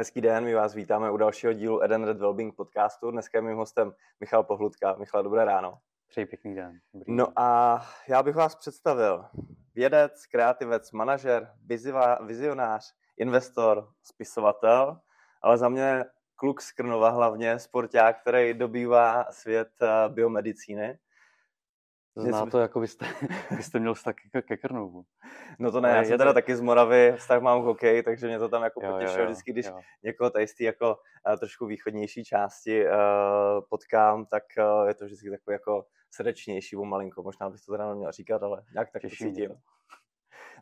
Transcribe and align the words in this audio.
Hezký 0.00 0.20
den, 0.20 0.44
my 0.44 0.54
vás 0.54 0.74
vítáme 0.74 1.10
u 1.10 1.16
dalšího 1.16 1.52
dílu 1.52 1.82
Eden 1.82 2.04
Red 2.04 2.18
Wellbeing 2.18 2.56
podcastu. 2.56 3.10
Dneska 3.10 3.38
je 3.38 3.42
mým 3.42 3.56
hostem 3.56 3.92
Michal 4.20 4.42
Pohlutka. 4.42 4.96
Michal, 4.98 5.22
dobré 5.22 5.44
ráno. 5.44 5.78
Přeji 6.08 6.26
pěkný 6.26 6.54
den. 6.54 6.78
Dobrý 6.94 7.16
no 7.16 7.24
den. 7.24 7.32
a 7.36 7.80
já 8.08 8.22
bych 8.22 8.34
vás 8.34 8.54
představil. 8.54 9.24
Vědec, 9.74 10.26
kreativec, 10.26 10.92
manažer, 10.92 11.50
vizionář, 12.20 12.94
investor, 13.16 13.88
spisovatel, 14.02 15.00
ale 15.42 15.58
za 15.58 15.68
mě 15.68 16.04
kluk 16.36 16.60
z 16.60 16.72
Krnova 16.72 17.10
hlavně, 17.10 17.58
sporták, 17.58 18.20
který 18.20 18.54
dobývá 18.54 19.24
svět 19.30 19.70
eh, 19.82 20.08
biomedicíny. 20.08 20.98
Zná 22.20 22.46
to, 22.46 22.58
jako 22.58 22.80
byste, 22.80 23.06
byste 23.56 23.78
měl 23.78 23.94
vztah 23.94 24.14
ke, 24.32 24.42
ke 24.42 24.56
Krnovu. 24.56 25.04
No 25.58 25.72
to 25.72 25.80
ne, 25.80 25.90
já 25.90 26.04
jsem 26.04 26.18
teda 26.18 26.32
taky 26.32 26.56
z 26.56 26.60
Moravy, 26.60 27.12
vztah 27.16 27.42
mám 27.42 27.62
hokej, 27.62 28.02
takže 28.02 28.26
mě 28.26 28.38
to 28.38 28.48
tam 28.48 28.62
jako 28.62 28.80
potěšilo 28.80 29.24
vždycky, 29.24 29.52
když 29.52 29.66
jo. 29.66 29.80
někoho 30.02 30.30
tady 30.30 30.46
z 30.46 30.54
té 30.54 30.64
jako 30.64 30.96
uh, 31.28 31.36
trošku 31.36 31.66
východnější 31.66 32.24
části 32.24 32.86
uh, 32.86 32.92
potkám, 33.70 34.26
tak 34.26 34.42
uh, 34.58 34.88
je 34.88 34.94
to 34.94 35.04
vždycky 35.04 35.30
takový 35.30 35.52
jako 35.52 35.84
srdečnější 36.10 36.76
o 36.76 36.84
malinko. 36.84 37.22
Možná 37.22 37.50
bych 37.50 37.60
to 37.66 37.72
teda 37.72 37.88
neměl 37.88 38.12
říkat, 38.12 38.42
ale 38.42 38.62
nějak 38.72 38.90
tak 38.90 39.02
Těší 39.02 39.24
to 39.24 39.30
cítím. 39.30 39.50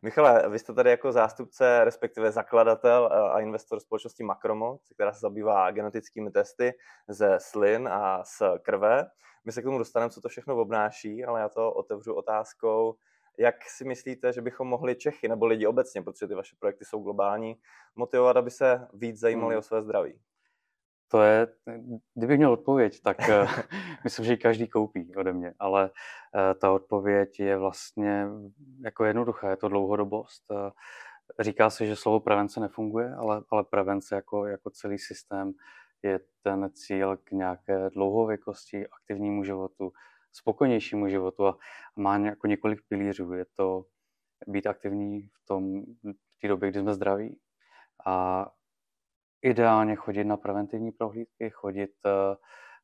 Michale, 0.02 0.48
vy 0.48 0.58
jste 0.58 0.74
tady 0.74 0.90
jako 0.90 1.12
zástupce, 1.12 1.84
respektive 1.84 2.32
zakladatel 2.32 3.06
a 3.06 3.40
investor 3.40 3.80
společnosti 3.80 4.24
Makromo, 4.24 4.78
která 4.94 5.12
se 5.12 5.20
zabývá 5.20 5.70
genetickými 5.70 6.30
testy 6.30 6.74
ze 7.08 7.38
slin 7.40 7.88
a 7.88 8.24
z 8.24 8.42
krve. 8.62 9.10
My 9.48 9.52
se 9.52 9.62
k 9.62 9.64
tomu 9.64 9.78
dostaneme, 9.78 10.10
co 10.10 10.20
to 10.20 10.28
všechno 10.28 10.56
obnáší, 10.56 11.24
ale 11.24 11.40
já 11.40 11.48
to 11.48 11.72
otevřu 11.72 12.14
otázkou, 12.14 12.96
jak 13.38 13.54
si 13.64 13.84
myslíte, 13.84 14.32
že 14.32 14.40
bychom 14.40 14.68
mohli 14.68 14.96
Čechy 14.96 15.28
nebo 15.28 15.46
lidi 15.46 15.66
obecně, 15.66 16.02
protože 16.02 16.26
ty 16.26 16.34
vaše 16.34 16.56
projekty 16.58 16.84
jsou 16.84 16.98
globální, 17.02 17.56
motivovat, 17.96 18.36
aby 18.36 18.50
se 18.50 18.88
víc 18.92 19.18
zajímali 19.18 19.54
hmm. 19.54 19.58
o 19.58 19.62
své 19.62 19.82
zdraví? 19.82 20.20
To 21.10 21.22
je, 21.22 21.48
kdybych 22.14 22.38
měl 22.38 22.52
odpověď, 22.52 23.00
tak 23.02 23.28
eh, 23.28 23.46
myslím, 24.04 24.24
že 24.24 24.32
ji 24.32 24.36
každý 24.36 24.68
koupí 24.68 25.16
ode 25.16 25.32
mě, 25.32 25.54
ale 25.58 25.90
eh, 25.90 26.54
ta 26.54 26.72
odpověď 26.72 27.40
je 27.40 27.56
vlastně 27.56 28.26
jako 28.84 29.04
jednoduchá, 29.04 29.50
je 29.50 29.56
to 29.56 29.68
dlouhodobost. 29.68 30.44
Eh, 30.52 30.70
říká 31.42 31.70
se, 31.70 31.86
že 31.86 31.96
slovo 31.96 32.20
prevence 32.20 32.60
nefunguje, 32.60 33.14
ale, 33.14 33.42
ale 33.50 33.64
prevence 33.64 34.14
jako, 34.14 34.46
jako 34.46 34.70
celý 34.70 34.98
systém 34.98 35.52
je 36.02 36.20
ten 36.42 36.70
cíl 36.72 37.16
k 37.16 37.30
nějaké 37.30 37.90
dlouhověkosti, 37.90 38.88
aktivnímu 38.88 39.44
životu, 39.44 39.92
spokojnějšímu 40.32 41.08
životu 41.08 41.46
a 41.46 41.58
má 41.96 42.18
jako 42.18 42.46
několik 42.46 42.80
pilířů. 42.88 43.32
Je 43.32 43.44
to 43.44 43.84
být 44.46 44.66
aktivní 44.66 45.20
v, 45.20 45.46
tom, 45.46 45.82
v 46.04 46.40
té 46.40 46.48
době, 46.48 46.70
kdy 46.70 46.80
jsme 46.80 46.94
zdraví 46.94 47.40
a 48.06 48.46
ideálně 49.42 49.96
chodit 49.96 50.24
na 50.24 50.36
preventivní 50.36 50.92
prohlídky, 50.92 51.50
chodit 51.50 51.90
eh, 52.06 52.36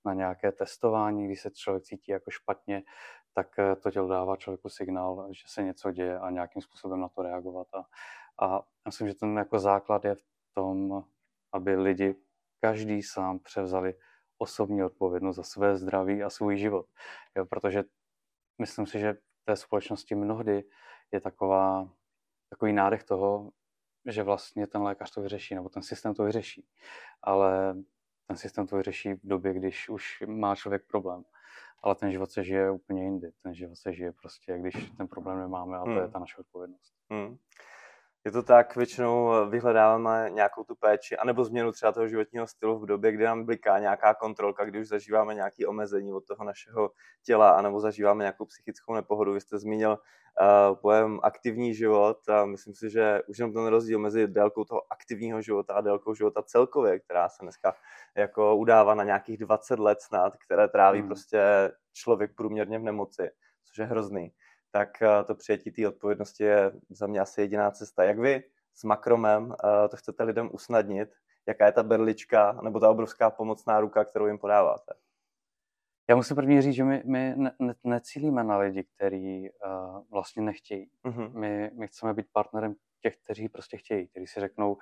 na 0.04 0.14
nějaké 0.14 0.52
testování, 0.52 1.26
když 1.26 1.40
se 1.40 1.50
člověk 1.50 1.84
cítí 1.84 2.12
jako 2.12 2.30
špatně, 2.30 2.82
tak 3.34 3.58
eh, 3.58 3.76
to 3.76 3.90
tělo 3.90 4.08
dává 4.08 4.36
člověku 4.36 4.68
signál, 4.68 5.28
že 5.30 5.42
se 5.46 5.62
něco 5.62 5.92
děje 5.92 6.18
a 6.18 6.30
nějakým 6.30 6.62
způsobem 6.62 7.00
na 7.00 7.08
to 7.08 7.22
reagovat. 7.22 7.66
A, 7.74 7.84
a 8.46 8.64
myslím, 8.86 9.08
že 9.08 9.14
ten 9.14 9.36
jako 9.36 9.58
základ 9.58 10.04
je 10.04 10.14
v 10.14 10.24
tom, 10.54 11.04
aby 11.52 11.76
lidi 11.76 12.14
každý 12.64 13.02
sám 13.02 13.38
převzali 13.38 13.94
osobní 14.38 14.82
odpovědnost 14.82 15.36
za 15.36 15.42
své 15.42 15.76
zdraví 15.76 16.22
a 16.22 16.30
svůj 16.30 16.56
život. 16.56 16.86
Jo, 17.36 17.46
protože 17.46 17.84
myslím 18.58 18.86
si, 18.86 18.98
že 18.98 19.12
v 19.12 19.44
té 19.44 19.56
společnosti 19.56 20.14
mnohdy 20.14 20.64
je 21.12 21.20
taková, 21.20 21.90
takový 22.50 22.72
nádech 22.72 23.04
toho, 23.04 23.50
že 24.06 24.22
vlastně 24.22 24.66
ten 24.66 24.82
lékař 24.82 25.10
to 25.10 25.20
vyřeší, 25.20 25.54
nebo 25.54 25.68
ten 25.68 25.82
systém 25.82 26.14
to 26.14 26.24
vyřeší. 26.24 26.66
Ale 27.22 27.76
ten 28.26 28.36
systém 28.36 28.66
to 28.66 28.76
vyřeší 28.76 29.12
v 29.14 29.20
době, 29.28 29.52
když 29.54 29.88
už 29.88 30.22
má 30.26 30.56
člověk 30.56 30.86
problém. 30.86 31.24
Ale 31.82 31.94
ten 31.94 32.12
život 32.12 32.30
se 32.32 32.44
žije 32.44 32.70
úplně 32.70 33.04
jindy. 33.04 33.32
Ten 33.42 33.54
život 33.54 33.76
se 33.76 33.92
žije 33.92 34.12
prostě, 34.12 34.58
když 34.58 34.90
ten 34.96 35.08
problém 35.08 35.38
nemáme 35.38 35.76
a 35.76 35.84
to 35.84 35.90
hmm. 35.90 35.98
je 35.98 36.08
ta 36.08 36.18
naše 36.18 36.36
odpovědnost. 36.36 36.94
Hmm. 37.10 37.36
Je 38.26 38.30
to 38.30 38.42
tak, 38.42 38.76
většinou 38.76 39.30
vyhledáváme 39.50 40.30
nějakou 40.32 40.64
tu 40.64 40.74
péči, 40.74 41.16
anebo 41.16 41.44
změnu 41.44 41.72
třeba 41.72 41.92
toho 41.92 42.08
životního 42.08 42.46
stylu 42.46 42.78
v 42.78 42.86
době, 42.86 43.12
kdy 43.12 43.24
nám 43.24 43.44
bliká 43.44 43.78
nějaká 43.78 44.14
kontrolka, 44.14 44.64
kdy 44.64 44.80
už 44.80 44.88
zažíváme 44.88 45.34
nějaké 45.34 45.66
omezení 45.66 46.12
od 46.12 46.26
toho 46.26 46.44
našeho 46.44 46.90
těla, 47.24 47.50
anebo 47.50 47.80
zažíváme 47.80 48.24
nějakou 48.24 48.44
psychickou 48.44 48.94
nepohodu. 48.94 49.32
Vy 49.32 49.40
jste 49.40 49.58
zmínil 49.58 49.90
uh, 49.90 50.76
pojem 50.76 51.20
aktivní 51.22 51.74
život 51.74 52.28
a 52.28 52.44
myslím 52.44 52.74
si, 52.74 52.90
že 52.90 53.22
už 53.26 53.38
jenom 53.38 53.52
ten 53.52 53.66
rozdíl 53.66 53.98
mezi 53.98 54.26
délkou 54.26 54.64
toho 54.64 54.92
aktivního 54.92 55.42
života 55.42 55.74
a 55.74 55.80
délkou 55.80 56.14
života 56.14 56.42
celkově, 56.42 57.00
která 57.00 57.28
se 57.28 57.42
dneska 57.42 57.74
jako 58.16 58.56
udává 58.56 58.94
na 58.94 59.04
nějakých 59.04 59.38
20 59.38 59.78
let 59.78 60.02
snad, 60.02 60.36
které 60.36 60.68
tráví 60.68 60.98
hmm. 60.98 61.08
prostě 61.08 61.72
člověk 61.92 62.34
průměrně 62.34 62.78
v 62.78 62.82
nemoci, 62.82 63.30
což 63.64 63.78
je 63.78 63.84
hrozný 63.84 64.32
tak 64.74 65.02
eh, 65.02 65.24
to 65.24 65.34
přijetí 65.34 65.70
té 65.70 65.88
odpovědnosti 65.88 66.44
je 66.44 66.72
za 66.90 67.06
mě 67.06 67.20
asi 67.20 67.40
jediná 67.40 67.70
cesta. 67.70 68.04
Jak 68.04 68.18
vy 68.18 68.42
s 68.74 68.84
Makromem 68.84 69.54
eh, 69.54 69.88
to 69.88 69.96
chcete 69.96 70.24
lidem 70.24 70.50
usnadnit? 70.52 71.08
Jaká 71.48 71.66
je 71.66 71.72
ta 71.72 71.82
berlička 71.82 72.52
nebo 72.62 72.80
ta 72.80 72.90
obrovská 72.90 73.30
pomocná 73.30 73.80
ruka, 73.80 74.04
kterou 74.04 74.26
jim 74.26 74.38
podáváte? 74.38 74.94
Já 76.08 76.16
musím 76.16 76.36
první 76.36 76.62
říct, 76.62 76.74
že 76.74 76.84
my, 76.84 77.02
my 77.06 77.34
ne, 77.36 77.52
ne, 77.58 77.74
necílíme 77.84 78.44
na 78.44 78.58
lidi, 78.58 78.84
kteří 78.84 79.50
uh, 79.50 80.02
vlastně 80.10 80.42
nechtějí. 80.42 80.90
Uh-huh. 81.04 81.38
My, 81.38 81.70
my 81.74 81.88
chceme 81.88 82.14
být 82.14 82.26
partnerem 82.32 82.74
těch, 83.00 83.16
kteří 83.16 83.48
prostě 83.48 83.76
chtějí, 83.76 84.08
kteří 84.08 84.26
si 84.26 84.40
řeknou, 84.40 84.76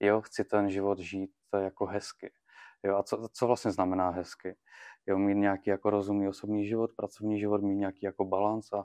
jo, 0.00 0.20
chci 0.20 0.44
ten 0.44 0.70
život 0.70 0.98
žít 0.98 1.30
jako 1.58 1.86
hezky. 1.86 2.32
Jo, 2.82 2.96
a 2.96 3.02
co, 3.02 3.28
co 3.32 3.46
vlastně 3.46 3.70
znamená 3.70 4.10
hezky? 4.10 4.56
Jo, 5.06 5.18
mít 5.18 5.34
nějaký 5.34 5.70
jako 5.70 5.90
rozumný 5.90 6.28
osobní 6.28 6.66
život, 6.66 6.90
pracovní 6.96 7.40
život, 7.40 7.62
mít 7.62 7.76
nějaký 7.76 8.06
jako 8.06 8.24
balans 8.24 8.72
a, 8.72 8.82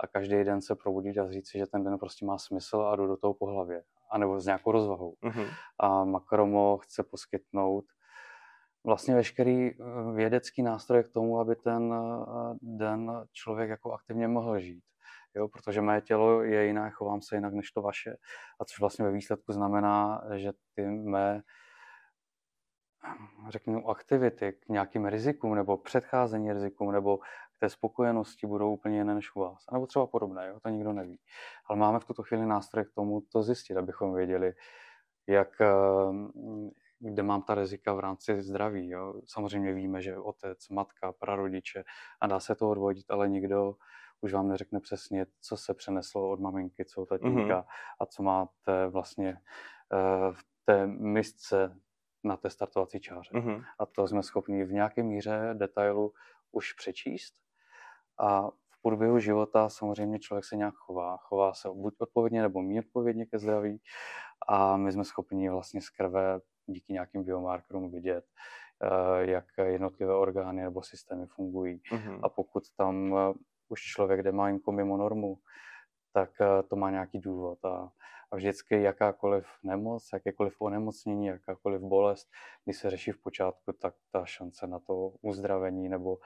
a 0.00 0.06
každý 0.06 0.44
den 0.44 0.62
se 0.62 0.74
probudit 0.74 1.18
a 1.18 1.30
říct 1.30 1.48
si, 1.48 1.58
že 1.58 1.66
ten 1.66 1.84
den 1.84 1.98
prostě 1.98 2.26
má 2.26 2.38
smysl 2.38 2.80
a 2.80 2.96
jdu 2.96 3.06
do 3.06 3.16
toho 3.16 3.34
po 3.34 3.46
hlavě. 3.46 3.82
A 4.10 4.18
nebo 4.18 4.40
s 4.40 4.46
nějakou 4.46 4.72
rozvahou. 4.72 5.16
Mm-hmm. 5.22 5.48
A 5.78 6.04
Makromo 6.04 6.78
chce 6.78 7.02
poskytnout 7.02 7.84
vlastně 8.84 9.14
veškerý 9.14 9.70
eh, 9.70 9.74
vědecký 10.14 10.62
nástroj 10.62 11.04
k 11.04 11.12
tomu, 11.12 11.40
aby 11.40 11.56
ten 11.56 11.94
eh, 11.94 12.54
den 12.62 13.12
člověk 13.32 13.70
jako 13.70 13.92
aktivně 13.92 14.28
mohl 14.28 14.58
žít. 14.58 14.84
Jo, 15.36 15.48
protože 15.48 15.80
mé 15.80 16.00
tělo 16.00 16.42
je 16.42 16.66
jiné, 16.66 16.90
chovám 16.90 17.22
se 17.22 17.36
jinak 17.36 17.54
než 17.54 17.70
to 17.70 17.82
vaše. 17.82 18.16
A 18.60 18.64
což 18.64 18.80
vlastně 18.80 19.04
ve 19.04 19.12
výsledku 19.12 19.52
znamená, 19.52 20.24
že 20.36 20.52
ty 20.74 20.86
mé 20.86 21.42
řekněme, 23.48 23.82
aktivity 23.86 24.52
k 24.52 24.68
nějakým 24.68 25.06
rizikům 25.06 25.54
nebo 25.54 25.76
předcházení 25.76 26.52
rizikům 26.52 26.92
nebo 26.92 27.18
té 27.64 27.70
spokojenosti 27.70 28.46
budou 28.46 28.72
úplně 28.72 28.98
jiné 28.98 29.14
než 29.14 29.36
u 29.36 29.40
vás. 29.40 29.64
A 29.68 29.74
nebo 29.74 29.86
třeba 29.86 30.06
podobné, 30.06 30.48
jo? 30.48 30.60
to 30.60 30.68
nikdo 30.68 30.92
neví. 30.92 31.18
Ale 31.66 31.78
máme 31.78 32.00
v 32.00 32.04
tuto 32.04 32.22
chvíli 32.22 32.46
nástroje 32.46 32.84
k 32.84 32.92
tomu 32.94 33.20
to 33.32 33.42
zjistit, 33.42 33.76
abychom 33.76 34.14
věděli, 34.14 34.52
jak, 35.26 35.60
ehm, 35.60 36.30
kde 36.98 37.22
mám 37.22 37.42
ta 37.42 37.54
rizika 37.54 37.94
v 37.94 38.00
rámci 38.00 38.42
zdraví. 38.42 38.88
Jo? 38.88 39.14
Samozřejmě 39.26 39.72
víme, 39.72 40.02
že 40.02 40.18
otec, 40.18 40.68
matka, 40.68 41.12
prarodiče 41.12 41.84
a 42.20 42.26
dá 42.26 42.40
se 42.40 42.54
to 42.54 42.70
odvodit, 42.70 43.10
ale 43.10 43.28
nikdo 43.28 43.74
už 44.20 44.32
vám 44.32 44.48
neřekne 44.48 44.80
přesně, 44.80 45.26
co 45.40 45.56
se 45.56 45.74
přeneslo 45.74 46.30
od 46.30 46.40
maminky, 46.40 46.84
co 46.84 47.02
od 47.02 47.08
tatínka 47.08 47.60
mm-hmm. 47.60 47.66
a 48.00 48.06
co 48.06 48.22
máte 48.22 48.88
vlastně 48.88 49.36
eh, 49.92 50.32
v 50.32 50.44
té 50.64 50.86
misce 50.86 51.80
na 52.24 52.36
té 52.36 52.50
startovací 52.50 53.00
čáře. 53.00 53.30
Mm-hmm. 53.34 53.64
A 53.78 53.86
to 53.86 54.08
jsme 54.08 54.22
schopni 54.22 54.64
v 54.64 54.72
nějaké 54.72 55.02
míře 55.02 55.50
detailu 55.52 56.12
už 56.52 56.72
přečíst. 56.72 57.43
A 58.18 58.50
v 58.50 58.82
průběhu 58.82 59.18
života 59.18 59.68
samozřejmě 59.68 60.18
člověk 60.18 60.44
se 60.44 60.56
nějak 60.56 60.74
chová. 60.74 61.16
Chová 61.16 61.54
se 61.54 61.68
buď 61.68 61.94
odpovědně 61.98 62.42
nebo 62.42 62.62
méně 62.62 62.80
odpovědně 62.80 63.26
ke 63.26 63.38
zdraví. 63.38 63.80
A 64.48 64.76
my 64.76 64.92
jsme 64.92 65.04
schopni 65.04 65.50
vlastně 65.50 65.80
z 65.80 65.88
krve 65.88 66.40
díky 66.66 66.92
nějakým 66.92 67.24
biomarkerům 67.24 67.90
vidět, 67.90 68.24
eh, 68.82 69.30
jak 69.30 69.44
jednotlivé 69.64 70.14
orgány 70.14 70.62
nebo 70.62 70.82
systémy 70.82 71.26
fungují. 71.26 71.80
Mm-hmm. 71.92 72.20
A 72.22 72.28
pokud 72.28 72.62
tam 72.76 73.16
eh, 73.16 73.34
už 73.68 73.80
člověk 73.80 74.22
jde 74.22 74.32
malinko 74.32 74.72
mimo 74.72 74.96
normu, 74.96 75.38
tak 76.12 76.30
eh, 76.40 76.62
to 76.62 76.76
má 76.76 76.90
nějaký 76.90 77.18
důvod. 77.18 77.64
A 77.64 77.92
a 78.34 78.36
vždycky 78.36 78.82
jakákoliv 78.82 79.46
nemoc, 79.62 80.08
jakékoliv 80.12 80.60
onemocnění, 80.60 81.26
jakákoliv 81.26 81.80
bolest, 81.80 82.28
když 82.64 82.76
se 82.76 82.90
řeší 82.90 83.12
v 83.12 83.22
počátku, 83.22 83.72
tak 83.72 83.94
ta 84.12 84.24
šance 84.24 84.66
na 84.66 84.78
to 84.78 85.12
uzdravení 85.22 85.88
nebo 85.88 86.18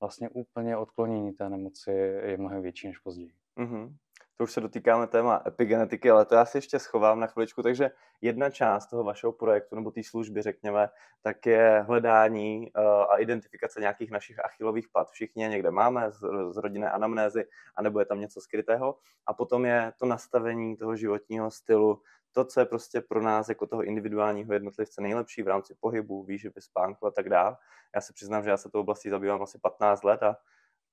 vlastně 0.00 0.28
úplně 0.28 0.76
odklonění 0.76 1.32
té 1.32 1.48
nemoci 1.48 1.90
je 2.24 2.36
mnohem 2.36 2.62
větší 2.62 2.86
než 2.86 2.98
později. 2.98 3.32
Mm-hmm. 3.56 3.94
To 4.38 4.44
už 4.44 4.52
se 4.52 4.60
dotýkáme 4.60 5.06
téma 5.06 5.42
epigenetiky, 5.46 6.10
ale 6.10 6.24
to 6.24 6.34
já 6.34 6.44
si 6.44 6.58
ještě 6.58 6.78
schovám 6.78 7.20
na 7.20 7.26
chviličku. 7.26 7.62
Takže 7.62 7.90
jedna 8.20 8.50
část 8.50 8.86
toho 8.86 9.04
vašeho 9.04 9.32
projektu 9.32 9.76
nebo 9.76 9.90
té 9.90 10.04
služby, 10.04 10.42
řekněme, 10.42 10.88
tak 11.22 11.46
je 11.46 11.84
hledání 11.86 12.70
uh, 12.76 12.84
a 12.84 13.16
identifikace 13.16 13.80
nějakých 13.80 14.10
našich 14.10 14.44
achilových 14.44 14.88
pad. 14.88 15.10
Všichni 15.10 15.42
je 15.42 15.48
někde 15.48 15.70
máme 15.70 16.12
z, 16.12 16.20
z 16.50 16.56
rodinné 16.56 16.90
anamnézy, 16.90 17.44
anebo 17.76 17.98
je 17.98 18.06
tam 18.06 18.20
něco 18.20 18.40
skrytého. 18.40 18.98
A 19.26 19.34
potom 19.34 19.64
je 19.64 19.92
to 19.98 20.06
nastavení 20.06 20.76
toho 20.76 20.96
životního 20.96 21.50
stylu, 21.50 22.02
to, 22.32 22.44
co 22.44 22.60
je 22.60 22.66
prostě 22.66 23.00
pro 23.00 23.22
nás 23.22 23.48
jako 23.48 23.66
toho 23.66 23.82
individuálního 23.82 24.52
jednotlivce 24.52 25.00
nejlepší 25.00 25.42
v 25.42 25.48
rámci 25.48 25.74
pohybu, 25.80 26.24
výživy, 26.24 26.60
spánku 26.60 27.06
a 27.06 27.10
tak 27.10 27.28
dále. 27.28 27.56
Já 27.94 28.00
se 28.00 28.12
přiznám, 28.12 28.44
že 28.44 28.50
já 28.50 28.56
se 28.56 28.70
tou 28.70 28.80
oblastí 28.80 29.10
zabývám 29.10 29.42
asi 29.42 29.58
15 29.58 30.04
let 30.04 30.22
a 30.22 30.36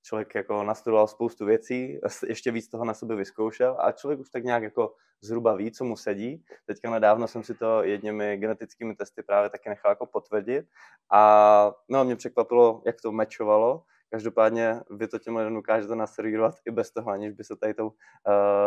člověk 0.06 0.34
jako 0.34 0.62
nastudoval 0.62 1.08
spoustu 1.08 1.44
věcí, 1.44 2.00
ještě 2.26 2.50
víc 2.50 2.68
toho 2.68 2.84
na 2.84 2.94
sebe 2.94 3.16
vyzkoušel 3.16 3.76
a 3.80 3.92
člověk 3.92 4.20
už 4.20 4.30
tak 4.30 4.44
nějak 4.44 4.62
jako 4.62 4.94
zhruba 5.20 5.54
ví, 5.54 5.70
co 5.70 5.84
mu 5.84 5.96
sedí. 5.96 6.44
Teďka 6.66 6.90
nedávno 6.90 7.28
jsem 7.28 7.42
si 7.42 7.54
to 7.54 7.82
jedněmi 7.82 8.36
genetickými 8.36 8.94
testy 8.96 9.22
právě 9.22 9.50
taky 9.50 9.68
nechal 9.68 9.90
jako 9.90 10.06
potvrdit 10.06 10.66
a 11.12 11.72
no, 11.88 12.04
mě 12.04 12.16
překvapilo, 12.16 12.82
jak 12.86 13.00
to 13.02 13.12
mečovalo. 13.12 13.82
Každopádně 14.10 14.80
vy 14.90 15.08
to 15.08 15.18
těm 15.18 15.36
lidem 15.36 15.54
dokážete 15.54 15.94
naservírovat 15.94 16.54
i 16.66 16.70
bez 16.70 16.90
toho, 16.90 17.10
aniž 17.10 17.32
by 17.32 17.44
se 17.44 17.56
tady 17.56 17.74
tou 17.74 17.86
uh, 17.86 17.94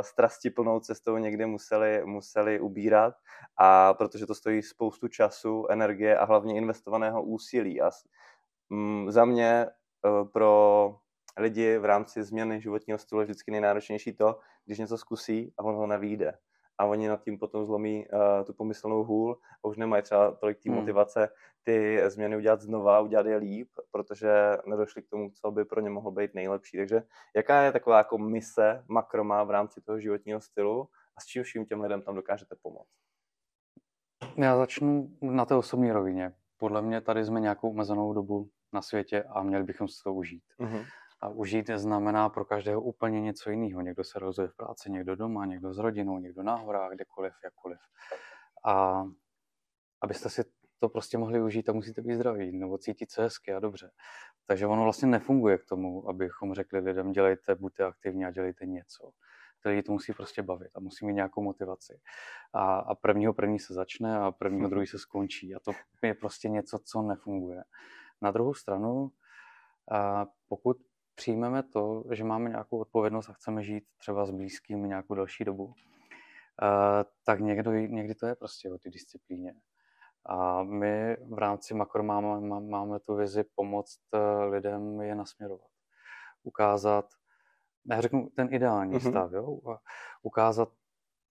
strastiplnou 0.01 0.79
cestou 0.79 1.17
někdy 1.17 1.45
museli, 1.45 2.01
museli 2.05 2.59
ubírat, 2.59 3.13
a 3.57 3.93
protože 3.93 4.25
to 4.25 4.35
stojí 4.35 4.61
spoustu 4.61 5.07
času, 5.07 5.67
energie 5.69 6.17
a 6.17 6.25
hlavně 6.25 6.55
investovaného 6.55 7.23
úsilí. 7.23 7.81
A 7.81 7.89
um, 8.69 9.11
za 9.11 9.25
mě 9.25 9.67
uh, 10.05 10.27
pro 10.27 10.95
lidi 11.37 11.77
v 11.77 11.85
rámci 11.85 12.23
změny 12.23 12.61
životního 12.61 12.99
stylu 12.99 13.21
je 13.21 13.25
vždycky 13.25 13.51
nejnáročnější 13.51 14.13
to, 14.13 14.39
když 14.65 14.79
něco 14.79 14.97
zkusí 14.97 15.53
a 15.57 15.63
on 15.63 15.75
ho 15.75 15.87
nevíde. 15.87 16.33
A 16.77 16.85
oni 16.85 17.07
nad 17.07 17.23
tím 17.23 17.39
potom 17.39 17.65
zlomí 17.65 18.07
uh, 18.07 18.45
tu 18.45 18.53
pomyslnou 18.53 19.03
hůl 19.03 19.39
a 19.63 19.67
už 19.67 19.77
nemají 19.77 20.03
třeba 20.03 20.31
tolik 20.31 20.59
té 20.63 20.69
hmm. 20.69 20.79
motivace 20.79 21.29
ty 21.63 22.01
změny 22.09 22.37
udělat 22.37 22.61
znova, 22.61 22.99
udělat 22.99 23.25
je 23.25 23.35
líp, 23.35 23.69
protože 23.91 24.57
nedošli 24.65 25.01
k 25.01 25.09
tomu, 25.09 25.31
co 25.31 25.51
by 25.51 25.65
pro 25.65 25.81
ně 25.81 25.89
mohlo 25.89 26.11
být 26.11 26.33
nejlepší. 26.33 26.77
Takže 26.77 27.03
jaká 27.35 27.61
je 27.61 27.71
taková 27.71 27.97
jako 27.97 28.17
mise 28.17 28.83
makroma 28.87 29.43
v 29.43 29.51
rámci 29.51 29.81
toho 29.81 29.99
životního 29.99 30.41
stylu 30.41 30.89
a 31.17 31.21
s 31.21 31.25
čím 31.25 31.43
vším 31.43 31.65
těm 31.65 31.81
lidem 31.81 32.01
tam 32.01 32.15
dokážete 32.15 32.55
pomoct? 32.61 32.89
Já 34.37 34.57
začnu 34.57 35.09
na 35.21 35.45
té 35.45 35.55
osobní 35.55 35.91
rovině. 35.91 36.33
Podle 36.57 36.81
mě 36.81 37.01
tady 37.01 37.25
jsme 37.25 37.39
nějakou 37.39 37.69
omezenou 37.69 38.13
dobu 38.13 38.49
na 38.73 38.81
světě 38.81 39.23
a 39.23 39.43
měli 39.43 39.63
bychom 39.63 39.87
si 39.87 40.03
to 40.03 40.13
užít. 40.13 40.43
Mm-hmm. 40.59 40.85
A 41.21 41.29
užít 41.29 41.69
znamená 41.75 42.29
pro 42.29 42.45
každého 42.45 42.81
úplně 42.81 43.21
něco 43.21 43.49
jiného. 43.49 43.81
Někdo 43.81 44.03
se 44.03 44.19
rozuje 44.19 44.47
v 44.47 44.55
práci, 44.55 44.91
někdo 44.91 45.15
doma, 45.15 45.45
někdo 45.45 45.73
s 45.73 45.77
rodinou, 45.77 46.19
někdo 46.19 46.43
na 46.43 46.55
horách, 46.55 46.91
kdekoliv, 46.91 47.33
jakkoliv. 47.43 47.79
A 48.65 49.03
abyste 50.01 50.29
si 50.29 50.43
to 50.79 50.89
prostě 50.89 51.17
mohli 51.17 51.41
užít, 51.41 51.65
tak 51.65 51.75
musíte 51.75 52.01
být 52.01 52.15
zdraví 52.15 52.59
nebo 52.59 52.77
cítit 52.77 53.11
se 53.11 53.21
hezky 53.21 53.53
a 53.53 53.59
dobře. 53.59 53.91
Takže 54.45 54.67
ono 54.67 54.83
vlastně 54.83 55.07
nefunguje 55.07 55.57
k 55.57 55.65
tomu, 55.65 56.09
abychom 56.09 56.53
řekli 56.53 56.79
lidem, 56.79 57.11
dělejte, 57.11 57.55
buďte 57.55 57.83
aktivní 57.83 58.25
a 58.25 58.31
dělejte 58.31 58.65
něco. 58.65 59.11
To 59.63 59.69
lidi 59.69 59.83
to 59.83 59.91
musí 59.91 60.13
prostě 60.13 60.43
bavit 60.43 60.71
a 60.75 60.79
musí 60.79 61.05
mít 61.05 61.13
nějakou 61.13 61.41
motivaci. 61.41 61.99
A, 62.53 62.79
a 62.79 62.95
prvního 62.95 63.33
první 63.33 63.59
se 63.59 63.73
začne 63.73 64.19
a 64.19 64.31
prvního 64.31 64.69
druhý 64.69 64.87
se 64.87 64.99
skončí. 64.99 65.55
A 65.55 65.59
to 65.59 65.71
je 66.03 66.13
prostě 66.13 66.49
něco, 66.49 66.79
co 66.79 67.01
nefunguje. 67.01 67.63
Na 68.21 68.31
druhou 68.31 68.53
stranu, 68.53 69.11
a 69.91 70.25
pokud 70.47 70.77
přijmeme 71.19 71.63
to, 71.63 72.03
že 72.11 72.23
máme 72.23 72.49
nějakou 72.49 72.79
odpovědnost 72.79 73.29
a 73.29 73.33
chceme 73.33 73.63
žít 73.63 73.83
třeba 73.97 74.25
s 74.25 74.31
blízkými 74.31 74.87
nějakou 74.87 75.15
další 75.15 75.43
dobu, 75.43 75.73
eh, 76.63 77.05
tak 77.25 77.39
někdy, 77.39 77.89
někdy 77.89 78.15
to 78.15 78.25
je 78.27 78.35
prostě 78.35 78.71
o 78.71 78.77
té 78.77 78.89
disciplíně. 78.89 79.53
A 80.25 80.63
my 80.63 81.17
v 81.29 81.37
rámci 81.37 81.73
makro 81.73 82.03
máme, 82.03 82.59
máme 82.59 82.99
tu 82.99 83.15
vizi 83.15 83.43
pomoct 83.55 83.99
eh, 84.13 84.43
lidem 84.43 85.01
je 85.01 85.15
nasměrovat. 85.15 85.67
Ukázat, 86.43 87.05
já 87.91 88.01
řeknu 88.01 88.29
ten 88.35 88.53
ideální 88.53 88.93
mm-hmm. 88.93 89.09
stav, 89.09 89.31
jo? 89.31 89.59
ukázat, 90.23 90.69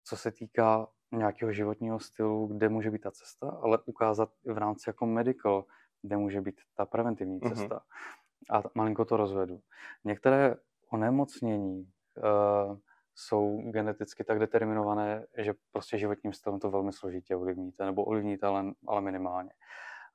co 0.05 0.17
se 0.17 0.32
týká 0.32 0.88
nějakého 1.12 1.52
životního 1.52 2.00
stylu, 2.00 2.46
kde 2.46 2.69
může 2.69 2.91
být 2.91 3.02
ta 3.02 3.11
cesta, 3.11 3.50
ale 3.62 3.79
ukázat 3.87 4.31
v 4.44 4.58
rámci 4.58 4.88
jako 4.88 5.06
medical, 5.06 5.64
kde 6.02 6.17
může 6.17 6.41
být 6.41 6.61
ta 6.75 6.87
preventivní 6.87 7.41
mhm. 7.43 7.55
cesta. 7.55 7.76
Mm-hmm 7.76 8.18
a 8.50 8.62
malinko 8.75 9.05
to 9.05 9.17
rozvedu. 9.17 9.61
Některé 10.05 10.55
onemocnění 10.90 11.93
uh, 12.17 12.79
jsou 13.14 13.70
geneticky 13.70 14.25
tak 14.25 14.38
determinované, 14.38 15.26
že 15.38 15.55
prostě 15.73 15.99
životním 15.99 16.32
stylem 16.32 16.61
to 16.61 16.70
velmi 16.70 16.93
složitě 16.93 17.37
ovlivníte, 17.37 17.85
nebo 17.85 18.05
ovlivníte, 18.05 18.46
ale, 18.46 18.64
ale 18.87 19.00
minimálně. 19.00 19.50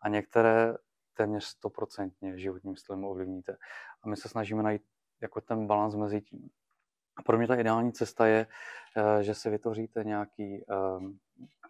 A 0.02 0.10
některé 0.10 0.74
téměř 1.14 1.44
stoprocentně 1.44 2.38
životním 2.38 2.76
stylem 2.76 3.06
ovlivníte. 3.06 3.58
A 4.04 4.10
my 4.10 4.18
se 4.18 4.30
snažíme 4.30 4.64
najít 4.64 4.82
jako 5.22 5.42
ten 5.42 5.68
balans 5.68 5.96
mezi 5.96 6.22
tím. 6.22 6.50
A 7.16 7.22
pro 7.22 7.38
mě 7.38 7.48
ta 7.48 7.56
ideální 7.56 7.94
cesta 7.94 8.28
je, 8.28 8.48
eh, 8.98 9.24
že 9.24 9.36
si 9.36 9.50
vytvoříte 9.50 10.04
nějaký, 10.04 10.66
um, 10.98 11.20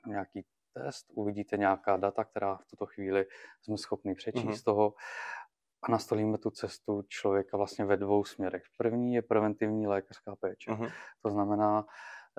nějaký 0.08 0.46
test, 0.74 1.06
uvidíte 1.14 1.58
nějaká 1.58 1.98
data, 1.98 2.24
která 2.24 2.58
v 2.58 2.66
tuto 2.66 2.86
chvíli 2.86 3.26
jsme 3.62 3.78
schopni 3.78 4.16
přečíst 4.16 4.46
mm-hmm. 4.46 4.64
toho 4.64 4.94
a 5.84 5.92
nastolíme 5.92 6.38
tu 6.38 6.50
cestu 6.50 7.04
člověka 7.08 7.58
vlastně 7.58 7.86
ve 7.86 7.98
dvou 7.98 8.24
směrech. 8.24 8.64
První 8.78 9.14
je 9.14 9.22
preventivní 9.22 9.88
lékařská 9.88 10.36
péče. 10.36 10.72
Uh-huh. 10.72 10.92
To 11.22 11.30
znamená, 11.30 11.86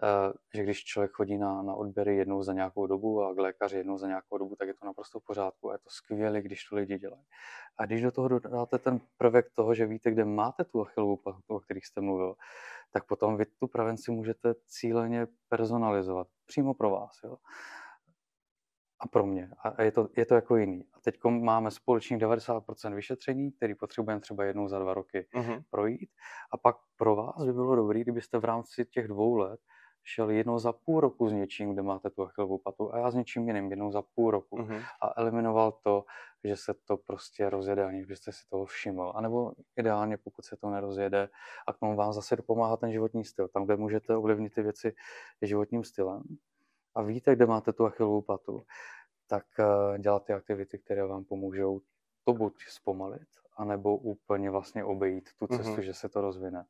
eh, 0.03 0.33
že 0.55 0.63
když 0.63 0.85
člověk 0.85 1.11
chodí 1.11 1.39
na, 1.39 1.63
na 1.63 1.75
odběry 1.75 2.17
jednou 2.17 2.43
za 2.43 2.53
nějakou 2.53 2.87
dobu 2.87 3.23
a 3.23 3.35
k 3.35 3.39
lékaři 3.39 3.77
jednou 3.77 3.99
za 3.99 4.07
nějakou 4.07 4.39
dobu, 4.39 4.57
tak 4.57 4.69
je 4.69 4.75
to 4.75 4.87
naprosto 4.87 5.21
v 5.21 5.25
pořádku 5.25 5.71
a 5.71 5.73
je 5.73 5.79
to 5.79 5.91
skvělé, 5.91 6.43
když 6.43 6.65
to 6.65 6.77
lidi 6.77 6.99
dělají. 6.99 7.25
A 7.79 7.87
když 7.87 8.03
do 8.03 8.13
toho 8.13 8.29
dodáte 8.29 8.79
ten 8.79 9.01
prvek 9.17 9.51
toho, 9.55 9.75
že 9.75 9.87
víte, 9.87 10.11
kde 10.11 10.25
máte 10.25 10.65
tu 10.65 10.83
achilovou 10.83 11.17
patu, 11.17 11.41
o 11.55 11.61
kterých 11.61 11.87
jste 11.87 12.01
mluvil, 12.01 12.35
tak 12.93 13.07
potom 13.07 13.37
vy 13.37 13.45
tu 13.47 13.67
prevenci 13.67 14.11
můžete 14.11 14.55
cíleně 14.67 15.27
personalizovat 15.49 16.27
přímo 16.47 16.75
pro 16.75 16.91
vás. 16.91 17.21
Jo 17.25 17.37
a 19.01 19.09
pro 19.09 19.27
mě. 19.27 19.51
A 19.65 19.83
je 19.83 19.93
to, 19.93 20.09
je 20.17 20.27
to 20.27 20.35
jako 20.35 20.57
jiný. 20.57 20.85
A 20.95 21.01
teď 21.01 21.25
máme 21.25 21.71
společných 21.71 22.23
90% 22.23 22.95
vyšetření, 22.95 23.53
který 23.53 23.75
potřebujeme 23.75 24.21
třeba 24.21 24.45
jednou 24.45 24.69
za 24.69 24.79
dva 24.79 24.95
roky 24.95 25.27
uh-huh. 25.35 25.63
projít. 25.71 26.11
A 26.53 26.57
pak 26.57 26.77
pro 26.97 27.17
vás 27.17 27.45
by 27.45 27.53
bylo 27.53 27.77
dobré, 27.77 28.01
kdybyste 28.01 28.39
v 28.39 28.45
rámci 28.45 28.85
těch 28.85 29.09
dvou 29.09 29.35
let 29.35 29.61
šel 30.05 30.31
jednou 30.31 30.59
za 30.59 30.73
půl 30.73 31.01
roku 31.01 31.29
s 31.29 31.33
něčím, 31.33 31.73
kde 31.73 31.83
máte 31.83 32.11
tu 32.11 32.23
achilovou 32.23 32.59
patu 32.59 32.95
a 32.95 32.99
já 32.99 33.11
s 33.11 33.15
něčím 33.15 33.49
jiným 33.49 33.71
jednou 33.71 33.93
za 33.93 34.03
půl 34.15 34.31
roku 34.31 34.57
uh-huh. 34.57 34.83
a 35.03 35.21
eliminoval 35.21 35.73
to, 35.73 36.05
že 36.45 36.57
se 36.57 36.75
to 36.85 36.97
prostě 36.97 37.51
rozjede, 37.51 37.85
aniž 37.85 38.07
byste 38.07 38.33
si 38.33 38.41
toho 38.51 38.65
všiml. 38.65 39.13
A 39.15 39.21
nebo 39.21 39.53
ideálně, 39.77 40.17
pokud 40.17 40.45
se 40.45 40.57
to 40.57 40.71
nerozjede 40.71 41.29
a 41.67 41.73
k 41.73 41.79
tomu 41.79 41.97
vám 41.97 42.13
zase 42.13 42.37
dopomáhá 42.37 42.77
ten 42.77 42.93
životní 42.93 43.25
styl. 43.25 43.49
Tam, 43.49 43.65
kde 43.65 43.77
můžete 43.77 44.17
ovlivnit 44.17 44.55
ty 44.55 44.63
věci 44.63 44.95
životním 45.43 45.85
stylem, 45.85 46.23
a 46.95 47.03
víte, 47.03 47.37
kde 47.37 47.47
máte 47.47 47.73
tu 47.73 47.87
achilovou 47.87 48.23
patu, 48.23 48.67
tak 49.27 49.45
eh, 49.59 49.99
dělat 49.99 50.25
ty 50.25 50.33
aktivity, 50.33 50.79
které 50.79 51.07
vám 51.07 51.25
pomůžou 51.25 51.81
to 52.25 52.33
buď 52.33 52.65
zpomalit, 52.69 53.29
anebo 53.57 53.97
úplně 53.97 54.51
vlastně 54.51 54.85
obejít 54.85 55.31
tu 55.39 55.47
cestu, 55.47 55.73
mm-hmm. 55.73 55.81
že 55.81 55.95
se 55.95 56.09
to 56.09 56.21
rozvine. 56.21 56.65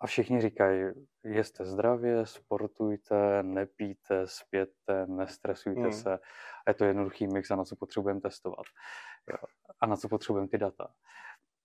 A 0.00 0.06
všichni 0.06 0.40
říkají, 0.40 0.84
jeste 1.24 1.64
zdravě, 1.64 2.26
sportujte, 2.26 3.42
nepíte, 3.42 4.26
spěte, 4.26 5.06
nestresujte 5.06 5.80
mm. 5.80 5.92
se. 5.92 6.14
A 6.66 6.70
je 6.70 6.74
to 6.74 6.84
jednoduchý 6.84 7.26
mix, 7.26 7.50
a 7.50 7.56
na 7.56 7.64
co 7.64 7.76
potřebujeme 7.76 8.20
testovat. 8.20 8.66
Jo. 9.30 9.36
A 9.80 9.86
na 9.86 9.96
co 9.96 10.08
potřebujeme 10.08 10.48
ty 10.48 10.58
data. 10.58 10.94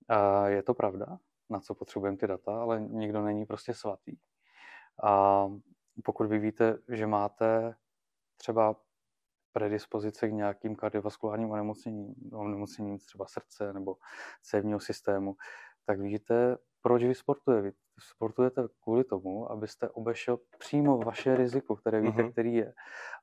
A 0.07 0.47
je 0.47 0.63
to 0.63 0.73
pravda, 0.73 1.17
na 1.49 1.59
co 1.59 1.75
potřebujeme 1.75 2.17
ty 2.17 2.27
data, 2.27 2.61
ale 2.61 2.81
nikdo 2.81 3.21
není 3.21 3.45
prostě 3.45 3.73
svatý. 3.73 4.17
A 5.03 5.47
pokud 6.03 6.27
vy 6.27 6.39
víte, 6.39 6.77
že 6.89 7.07
máte 7.07 7.75
třeba 8.37 8.75
predispozice 9.53 10.27
k 10.27 10.33
nějakým 10.33 10.75
kardiovaskulárním 10.75 11.51
onemocněním, 11.51 12.15
onemocněním 12.33 12.97
třeba 12.97 13.25
srdce 13.25 13.73
nebo 13.73 13.95
cévního 14.41 14.79
systému, 14.79 15.35
tak 15.85 15.99
víte, 15.99 16.57
proč 16.81 17.03
vy 17.03 17.15
sportujete. 17.15 17.61
Vy 17.61 17.71
sportujete 17.99 18.61
kvůli 18.83 19.03
tomu, 19.03 19.51
abyste 19.51 19.89
obešel 19.89 20.39
přímo 20.57 20.97
vaše 20.97 21.35
riziko, 21.35 21.75
které 21.75 22.01
víte, 22.01 22.21
uh-huh. 22.21 22.31
který 22.31 22.53
je. 22.53 22.73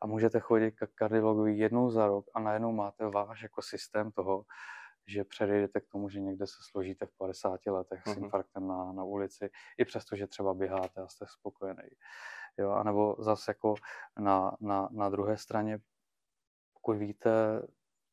A 0.03 0.07
můžete 0.07 0.41
chodit 0.41 0.71
k 0.71 0.87
kardiologovi 0.95 1.59
jednou 1.59 1.91
za 1.91 2.07
rok 2.07 2.25
a 2.35 2.41
najednou 2.41 2.73
máte 2.73 3.07
váš 3.07 3.43
jako 3.43 3.63
systém 3.63 4.13
toho, 4.13 4.45
že 5.07 5.25
předejdete 5.25 5.81
k 5.81 5.89
tomu, 5.89 6.09
že 6.09 6.21
někde 6.21 6.47
se 6.47 6.57
složíte 6.71 7.07
v 7.07 7.17
50 7.17 7.61
letech 7.67 8.03
uh-huh. 8.05 8.15
s 8.15 8.17
infarktem 8.17 8.67
na, 8.67 8.93
na 8.93 9.05
ulici, 9.05 9.51
i 9.79 9.85
přesto, 9.85 10.17
že 10.17 10.27
třeba 10.27 10.55
běháte 10.55 11.01
a 11.01 11.09
jste 11.09 11.27
spokojený. 11.29 11.89
Jo, 12.59 12.71
anebo 12.71 13.17
zase 13.19 13.51
jako 13.51 13.75
na, 14.19 14.57
na, 14.61 14.89
na 14.93 15.09
druhé 15.09 15.37
straně, 15.37 15.79
pokud 16.73 16.97
víte 16.97 17.63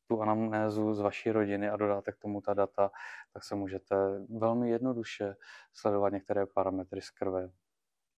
tu 0.06 0.22
anamnézu 0.22 0.94
z 0.94 1.00
vaší 1.00 1.30
rodiny 1.30 1.70
a 1.70 1.76
dodáte 1.76 2.12
k 2.12 2.16
tomu 2.18 2.40
ta 2.40 2.54
data, 2.54 2.90
tak 3.32 3.44
se 3.44 3.54
můžete 3.54 3.96
velmi 4.38 4.70
jednoduše 4.70 5.36
sledovat 5.72 6.12
některé 6.12 6.46
parametry 6.46 7.00
z 7.00 7.10
krve, 7.10 7.50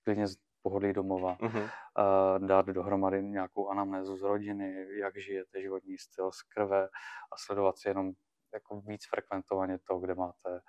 klidně 0.04 0.26
z 0.28 0.36
pohodlí 0.62 0.92
domova, 0.92 1.36
Mhm. 1.40 1.60
uh, 1.62 2.46
dát 2.46 2.66
dohromady 2.66 3.22
nějakou 3.22 3.68
anamnézu 3.68 4.16
z 4.16 4.22
rodiny, 4.22 4.86
jak 5.00 5.16
žijete, 5.16 5.62
životní 5.62 5.98
styl 5.98 6.32
z 6.32 6.42
krve 6.42 6.84
a 7.32 7.36
sledovat 7.38 7.78
si 7.78 7.88
jenom 7.88 8.12
jako 8.54 8.80
víc 8.80 9.08
frekventovaně 9.10 9.78
to, 9.78 9.98
kde 9.98 10.14
máte 10.14 10.60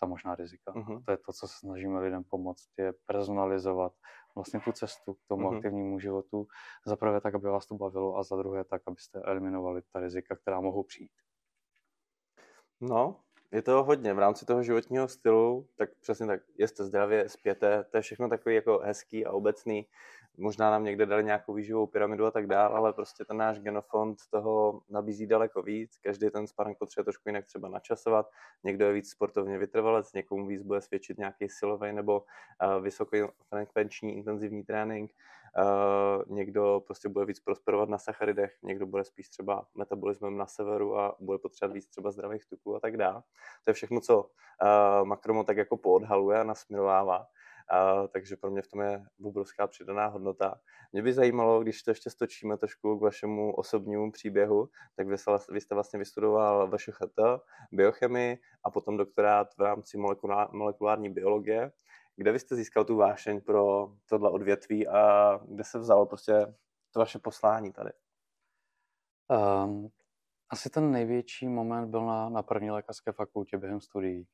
ta 0.00 0.06
možná 0.06 0.34
rizika. 0.34 0.72
Mhm. 0.74 1.02
To 1.04 1.10
je 1.10 1.16
to, 1.16 1.32
co 1.32 1.48
se 1.48 1.54
snažíme 1.58 2.00
lidem 2.00 2.24
pomoct, 2.24 2.68
je 2.78 2.92
personalizovat 3.06 3.92
vlastně 4.36 4.60
tu 4.60 4.72
cestu 4.72 5.14
k 5.14 5.26
tomu 5.28 5.46
Mhm. 5.48 5.56
aktivnímu 5.56 5.98
životu. 5.98 6.46
Za 6.86 6.96
prvé 6.96 7.20
tak, 7.20 7.34
aby 7.34 7.48
vás 7.48 7.66
to 7.66 7.74
bavilo 7.74 8.16
a 8.18 8.22
za 8.22 8.36
druhé 8.36 8.64
tak, 8.64 8.82
abyste 8.86 9.20
eliminovali 9.24 9.82
ta 9.92 10.00
rizika, 10.00 10.36
která 10.36 10.60
mohou 10.60 10.82
přijít. 10.82 11.12
No, 12.80 13.20
je 13.56 13.62
toho 13.62 13.84
hodně. 13.84 14.14
V 14.14 14.18
rámci 14.18 14.46
toho 14.46 14.62
životního 14.62 15.08
stylu, 15.08 15.66
tak 15.76 15.90
přesně 16.00 16.26
tak, 16.26 16.40
jeste 16.58 16.84
zdravě, 16.84 17.28
spěte, 17.28 17.84
to 17.90 17.96
je 17.96 18.00
všechno 18.00 18.28
takový 18.28 18.54
jako 18.54 18.78
hezký 18.84 19.26
a 19.26 19.32
obecný. 19.32 19.86
Možná 20.38 20.70
nám 20.70 20.84
někde 20.84 21.06
dali 21.06 21.24
nějakou 21.24 21.54
výživovou 21.54 21.86
pyramidu 21.86 22.26
a 22.26 22.30
tak 22.30 22.46
dál, 22.46 22.76
ale 22.76 22.92
prostě 22.92 23.24
ten 23.24 23.36
náš 23.36 23.58
genofond 23.58 24.18
toho 24.30 24.80
nabízí 24.90 25.26
daleko 25.26 25.62
víc. 25.62 25.98
Každý 25.98 26.30
ten 26.30 26.46
sparring 26.46 26.78
potřebuje 26.78 27.04
trošku 27.04 27.28
jinak 27.28 27.46
třeba 27.46 27.68
načasovat. 27.68 28.30
Někdo 28.64 28.86
je 28.86 28.92
víc 28.92 29.10
sportovně 29.10 29.58
vytrvalec, 29.58 30.12
někomu 30.12 30.46
víc 30.46 30.62
bude 30.62 30.80
svědčit 30.80 31.18
nějaký 31.18 31.48
silový 31.48 31.92
nebo 31.92 32.20
uh, 32.20 32.82
vysokofrekvenční 32.82 34.16
intenzivní 34.16 34.64
trénink. 34.64 35.12
Uh, 35.58 36.36
někdo 36.36 36.82
prostě 36.86 37.08
bude 37.08 37.24
víc 37.24 37.40
prosperovat 37.40 37.88
na 37.88 37.98
sacharidech, 37.98 38.58
někdo 38.62 38.86
bude 38.86 39.04
spíš 39.04 39.28
třeba 39.28 39.66
metabolismem 39.74 40.36
na 40.36 40.46
severu 40.46 40.98
a 40.98 41.16
bude 41.20 41.38
potřebovat 41.38 41.74
víc 41.74 41.88
třeba 41.88 42.10
zdravých 42.10 42.46
tuků 42.46 42.76
a 42.76 42.80
tak 42.80 42.96
dále. 42.96 43.22
To 43.64 43.70
je 43.70 43.74
všechno, 43.74 44.00
co 44.00 44.22
uh, 44.22 44.28
Makromo 45.04 45.44
tak 45.44 45.56
jako 45.56 45.76
poodhaluje 45.76 46.40
a 46.40 46.44
nasměrovává. 46.44 47.18
Uh, 47.18 48.06
takže 48.06 48.36
pro 48.36 48.50
mě 48.50 48.62
v 48.62 48.68
tom 48.68 48.80
je 48.80 49.04
obrovská 49.24 49.66
přidaná 49.66 50.06
hodnota. 50.06 50.60
Mě 50.92 51.02
by 51.02 51.12
zajímalo, 51.12 51.62
když 51.62 51.82
to 51.82 51.90
ještě 51.90 52.10
stočíme 52.10 52.56
trošku 52.56 52.98
k 52.98 53.02
vašemu 53.02 53.54
osobnímu 53.54 54.12
příběhu, 54.12 54.68
tak 54.96 55.06
vy, 55.06 55.16
vy 55.50 55.60
jste 55.60 55.74
vlastně 55.74 55.98
vystudoval 55.98 56.70
VŠHT, 56.70 57.18
biochemii 57.72 58.38
a 58.64 58.70
potom 58.70 58.96
doktorát 58.96 59.48
v 59.58 59.60
rámci 59.60 59.98
molekulár, 59.98 60.48
molekulární 60.52 61.10
biologie. 61.10 61.72
Kde 62.16 62.32
vy 62.32 62.38
jste 62.38 62.56
získal 62.56 62.84
tu 62.84 62.96
vášeň 62.96 63.40
pro 63.40 63.92
tohle 64.08 64.30
odvětví 64.30 64.88
a 64.88 65.36
kde 65.48 65.64
se 65.64 65.78
vzalo 65.78 66.06
prostě 66.06 66.54
to 66.90 67.00
vaše 67.00 67.18
poslání 67.18 67.72
tady? 67.72 67.90
Um, 69.28 69.88
asi 70.50 70.70
ten 70.70 70.90
největší 70.90 71.48
moment 71.48 71.90
byl 71.90 72.06
na, 72.06 72.28
na 72.28 72.42
první 72.42 72.70
lékařské 72.70 73.12
fakultě 73.12 73.58
během 73.58 73.80
studií, 73.80 74.28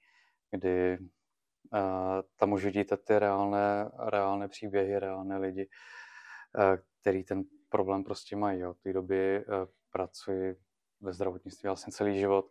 kdy 0.51 0.99
uh, 1.01 1.79
tam 2.37 2.53
už 2.53 2.65
vidíte 2.65 2.97
ty 2.97 3.19
reálné, 3.19 3.91
reálné 3.99 4.49
příběhy, 4.49 4.99
reálné 4.99 5.39
lidi, 5.39 5.69
uh, 6.59 6.77
který 7.01 7.25
ten 7.25 7.45
problém 7.69 8.05
prostě 8.05 8.37
mají. 8.37 8.61
Jo. 8.61 8.75
V 8.75 8.81
té 8.81 8.93
době 8.93 9.45
uh, 9.45 9.55
pracuji 9.91 10.57
ve 11.01 11.13
zdravotnictví 11.13 11.67
vlastně 11.67 11.93
celý 11.93 12.19
život 12.19 12.51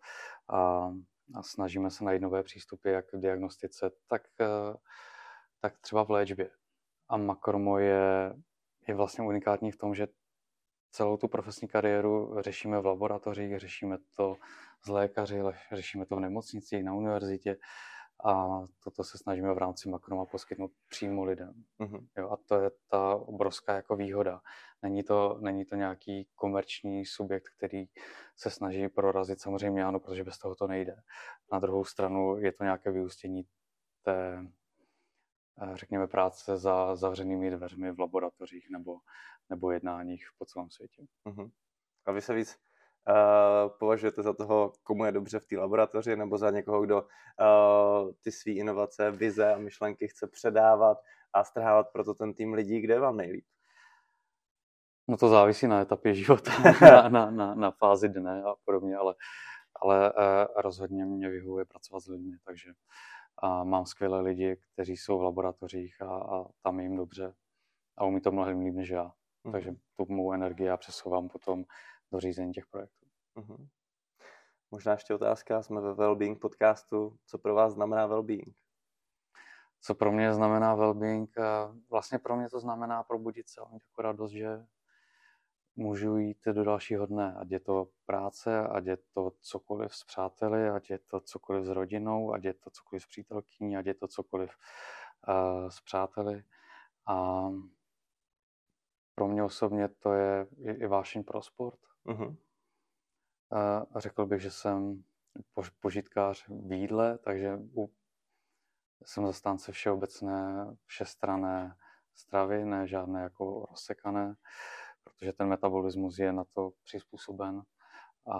a, 0.50 0.92
a 1.36 1.44
snažíme 1.44 1.92
se 1.92 2.04
najít 2.04 2.22
nové 2.22 2.44
přístupy, 2.44 2.92
jak 2.92 3.14
v 3.14 3.20
diagnostice, 3.20 3.92
tak, 4.08 4.22
uh, 4.40 4.76
tak 5.62 5.80
třeba 5.80 6.04
v 6.04 6.12
léčbě. 6.12 6.50
A 7.10 7.18
Makromo 7.18 7.78
je, 7.78 8.34
je 8.88 8.96
vlastně 8.96 9.24
unikátní 9.24 9.72
v 9.72 9.78
tom, 9.78 9.96
že 9.96 10.08
celou 10.92 11.18
tu 11.18 11.28
profesní 11.28 11.68
kariéru 11.68 12.36
řešíme 12.40 12.82
v 12.82 12.86
laboratořích, 12.86 13.60
řešíme 13.60 13.98
to 14.16 14.36
s 14.84 14.88
lékaři, 14.88 15.42
řešíme 15.72 16.06
to 16.06 16.16
v 16.16 16.20
nemocnicích, 16.20 16.84
na 16.84 16.94
univerzitě 16.94 17.58
a 18.26 18.64
toto 18.84 19.04
se 19.04 19.18
snažíme 19.18 19.54
v 19.54 19.58
rámci 19.58 19.90
Makroma 19.90 20.26
poskytnout 20.26 20.72
přímo 20.90 21.24
lidem. 21.24 21.54
Mm-hmm. 21.80 22.08
Jo, 22.18 22.30
a 22.30 22.38
to 22.38 22.62
je 22.62 22.72
ta 22.88 23.16
obrovská 23.16 23.76
jako 23.76 23.96
výhoda. 23.96 24.42
Není 24.82 25.04
to, 25.04 25.38
není 25.42 25.66
to 25.66 25.76
nějaký 25.76 26.28
komerční 26.36 27.06
subjekt, 27.06 27.50
který 27.58 27.86
se 28.36 28.50
snaží 28.50 28.88
prorazit, 28.88 29.42
samozřejmě 29.42 29.86
ano, 29.86 30.00
protože 30.00 30.24
bez 30.24 30.38
toho 30.38 30.56
to 30.56 30.68
nejde. 30.68 30.96
Na 31.52 31.60
druhou 31.60 31.86
stranu 31.86 32.38
je 32.38 32.52
to 32.52 32.64
nějaké 32.64 32.92
vyústění 32.92 33.44
té, 34.04 34.46
řekněme, 35.74 36.08
práce 36.08 36.58
za 36.58 36.96
zavřenými 36.96 37.52
dveřmi 37.52 37.92
v 37.92 38.00
laboratořích 38.00 38.70
nebo, 38.70 38.98
nebo 39.50 39.72
jednáních 39.72 40.26
po 40.38 40.46
celém 40.46 40.70
světě. 40.70 41.04
Uh-huh. 41.26 41.52
A 42.06 42.12
vy 42.12 42.22
se 42.22 42.34
víc 42.34 42.58
uh, 43.10 43.78
považujete 43.80 44.24
za 44.24 44.34
toho, 44.34 44.74
komu 44.84 45.06
je 45.06 45.12
dobře 45.12 45.40
v 45.40 45.46
té 45.46 45.58
laboratoři, 45.58 46.16
nebo 46.16 46.38
za 46.38 46.52
někoho, 46.52 46.82
kdo 46.82 47.02
uh, 47.02 48.12
ty 48.24 48.32
své 48.32 48.52
inovace, 48.52 49.12
vize 49.12 49.54
a 49.54 49.58
myšlenky 49.58 50.08
chce 50.08 50.28
předávat 50.28 50.98
a 51.34 51.44
strhávat 51.44 51.88
proto 51.94 52.14
ten 52.14 52.34
tým 52.34 52.54
lidí, 52.54 52.82
kde 52.82 52.94
je 52.94 53.00
vám 53.00 53.18
nejlíp? 53.18 53.46
No 55.08 55.18
to 55.18 55.30
závisí 55.30 55.68
na 55.68 55.82
etapě 55.82 56.14
života, 56.14 56.52
na, 56.82 57.10
na, 57.10 57.32
na, 57.32 57.56
na 57.56 57.72
fázi 57.72 58.10
dne 58.10 58.44
a 58.44 58.54
podobně, 58.66 58.96
ale, 58.96 59.16
ale 59.76 60.14
uh, 60.14 60.62
rozhodně 60.62 61.06
mě 61.06 61.30
vyhovuje 61.30 61.66
pracovat 61.66 62.00
s 62.00 62.08
lidmi, 62.08 62.38
takže 62.46 62.74
a 63.42 63.64
mám 63.64 63.86
skvělé 63.86 64.22
lidi, 64.22 64.58
kteří 64.74 64.98
jsou 64.98 65.20
v 65.20 65.24
laboratořích 65.24 66.02
a, 66.02 66.16
a 66.16 66.46
tam 66.62 66.80
jim 66.80 66.96
dobře 66.96 67.34
a 67.98 68.06
umí 68.06 68.22
to 68.22 68.32
mnohem 68.32 68.60
líp 68.60 68.76
než 68.76 68.90
já. 68.90 69.06
Mm-hmm. 69.06 69.52
Takže 69.52 69.72
tu 69.98 70.06
mou 70.10 70.34
energii 70.34 70.68
já 70.68 70.78
přesouvám 70.78 71.28
potom 71.28 71.64
do 72.12 72.20
řízení 72.20 72.54
těch 72.54 72.68
projektů. 72.68 73.06
Mm-hmm. 73.36 73.68
Možná 74.72 74.92
ještě 74.92 75.14
otázka, 75.14 75.64
jsme 75.64 75.82
ve 75.82 75.94
Wellbeing 75.94 76.42
podcastu. 76.42 77.18
Co 77.26 77.38
pro 77.38 77.56
vás 77.56 77.74
znamená 77.74 78.06
Wellbeing? 78.08 78.56
Co 79.82 79.96
pro 79.96 80.12
mě 80.12 80.34
znamená 80.34 80.76
Wellbeing? 80.76 81.30
Vlastně 81.90 82.20
pro 82.20 82.36
mě 82.36 82.50
to 82.50 82.60
znamená 82.60 83.04
probudit 83.04 83.50
se 83.50 83.62
a 83.62 83.68
mít 83.70 83.84
jako 83.88 84.02
radost, 84.02 84.32
že 84.32 84.66
můžu 85.82 86.18
jít 86.18 86.38
do 86.46 86.64
dalšího 86.64 87.06
dne, 87.06 87.34
ať 87.34 87.52
je 87.52 87.60
to 87.60 87.88
práce, 88.06 88.68
ať 88.68 88.86
je 88.86 88.98
to 88.98 89.32
cokoliv 89.42 89.96
s 89.96 90.04
přáteli, 90.04 90.70
ať 90.70 90.90
je 90.90 91.00
to 91.00 91.20
cokoliv 91.20 91.66
s 91.66 91.70
rodinou, 91.70 92.34
ať 92.34 92.44
je 92.44 92.54
to 92.54 92.70
cokoliv 92.70 93.04
s 93.04 93.08
přítelkyní, 93.08 93.78
ať 93.78 93.86
je 93.86 93.94
to 93.94 94.08
cokoliv 94.08 94.50
uh, 95.28 95.70
s 95.70 95.82
přáteli. 95.82 96.44
A 97.08 97.48
pro 99.16 99.28
mě 99.28 99.44
osobně 99.44 99.88
to 99.88 100.14
je 100.14 100.48
i, 100.58 100.72
i 100.72 100.88
vášeň 100.88 101.24
pro 101.24 101.42
sport. 101.42 101.80
Uh-huh. 102.06 102.28
Uh, 102.28 102.38
řekl 103.96 104.26
bych, 104.26 104.42
že 104.42 104.52
jsem 104.52 105.04
požitkář 105.80 106.46
v 106.48 106.72
jídle, 106.72 107.18
takže 107.18 107.58
u, 107.78 107.90
jsem 109.06 109.28
zastánce 109.28 109.72
všeobecné, 109.72 110.68
všestrané 110.86 111.78
stravy, 112.14 112.66
ne 112.66 112.88
žádné 112.88 113.22
jako 113.22 113.66
rozsekané 113.70 114.36
protože 115.04 115.34
ten 115.34 115.48
metabolismus 115.48 116.20
je 116.20 116.34
na 116.34 116.44
to 116.44 116.72
přizpůsoben 116.84 117.62
a, 118.32 118.38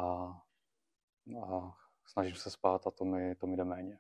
a 1.46 1.74
snažím 2.06 2.36
se 2.36 2.52
spát 2.52 2.88
a 2.88 2.92
to 2.92 3.06
mi, 3.06 3.36
to 3.36 3.48
mi 3.48 3.58
jde 3.58 3.64
méně, 3.64 4.00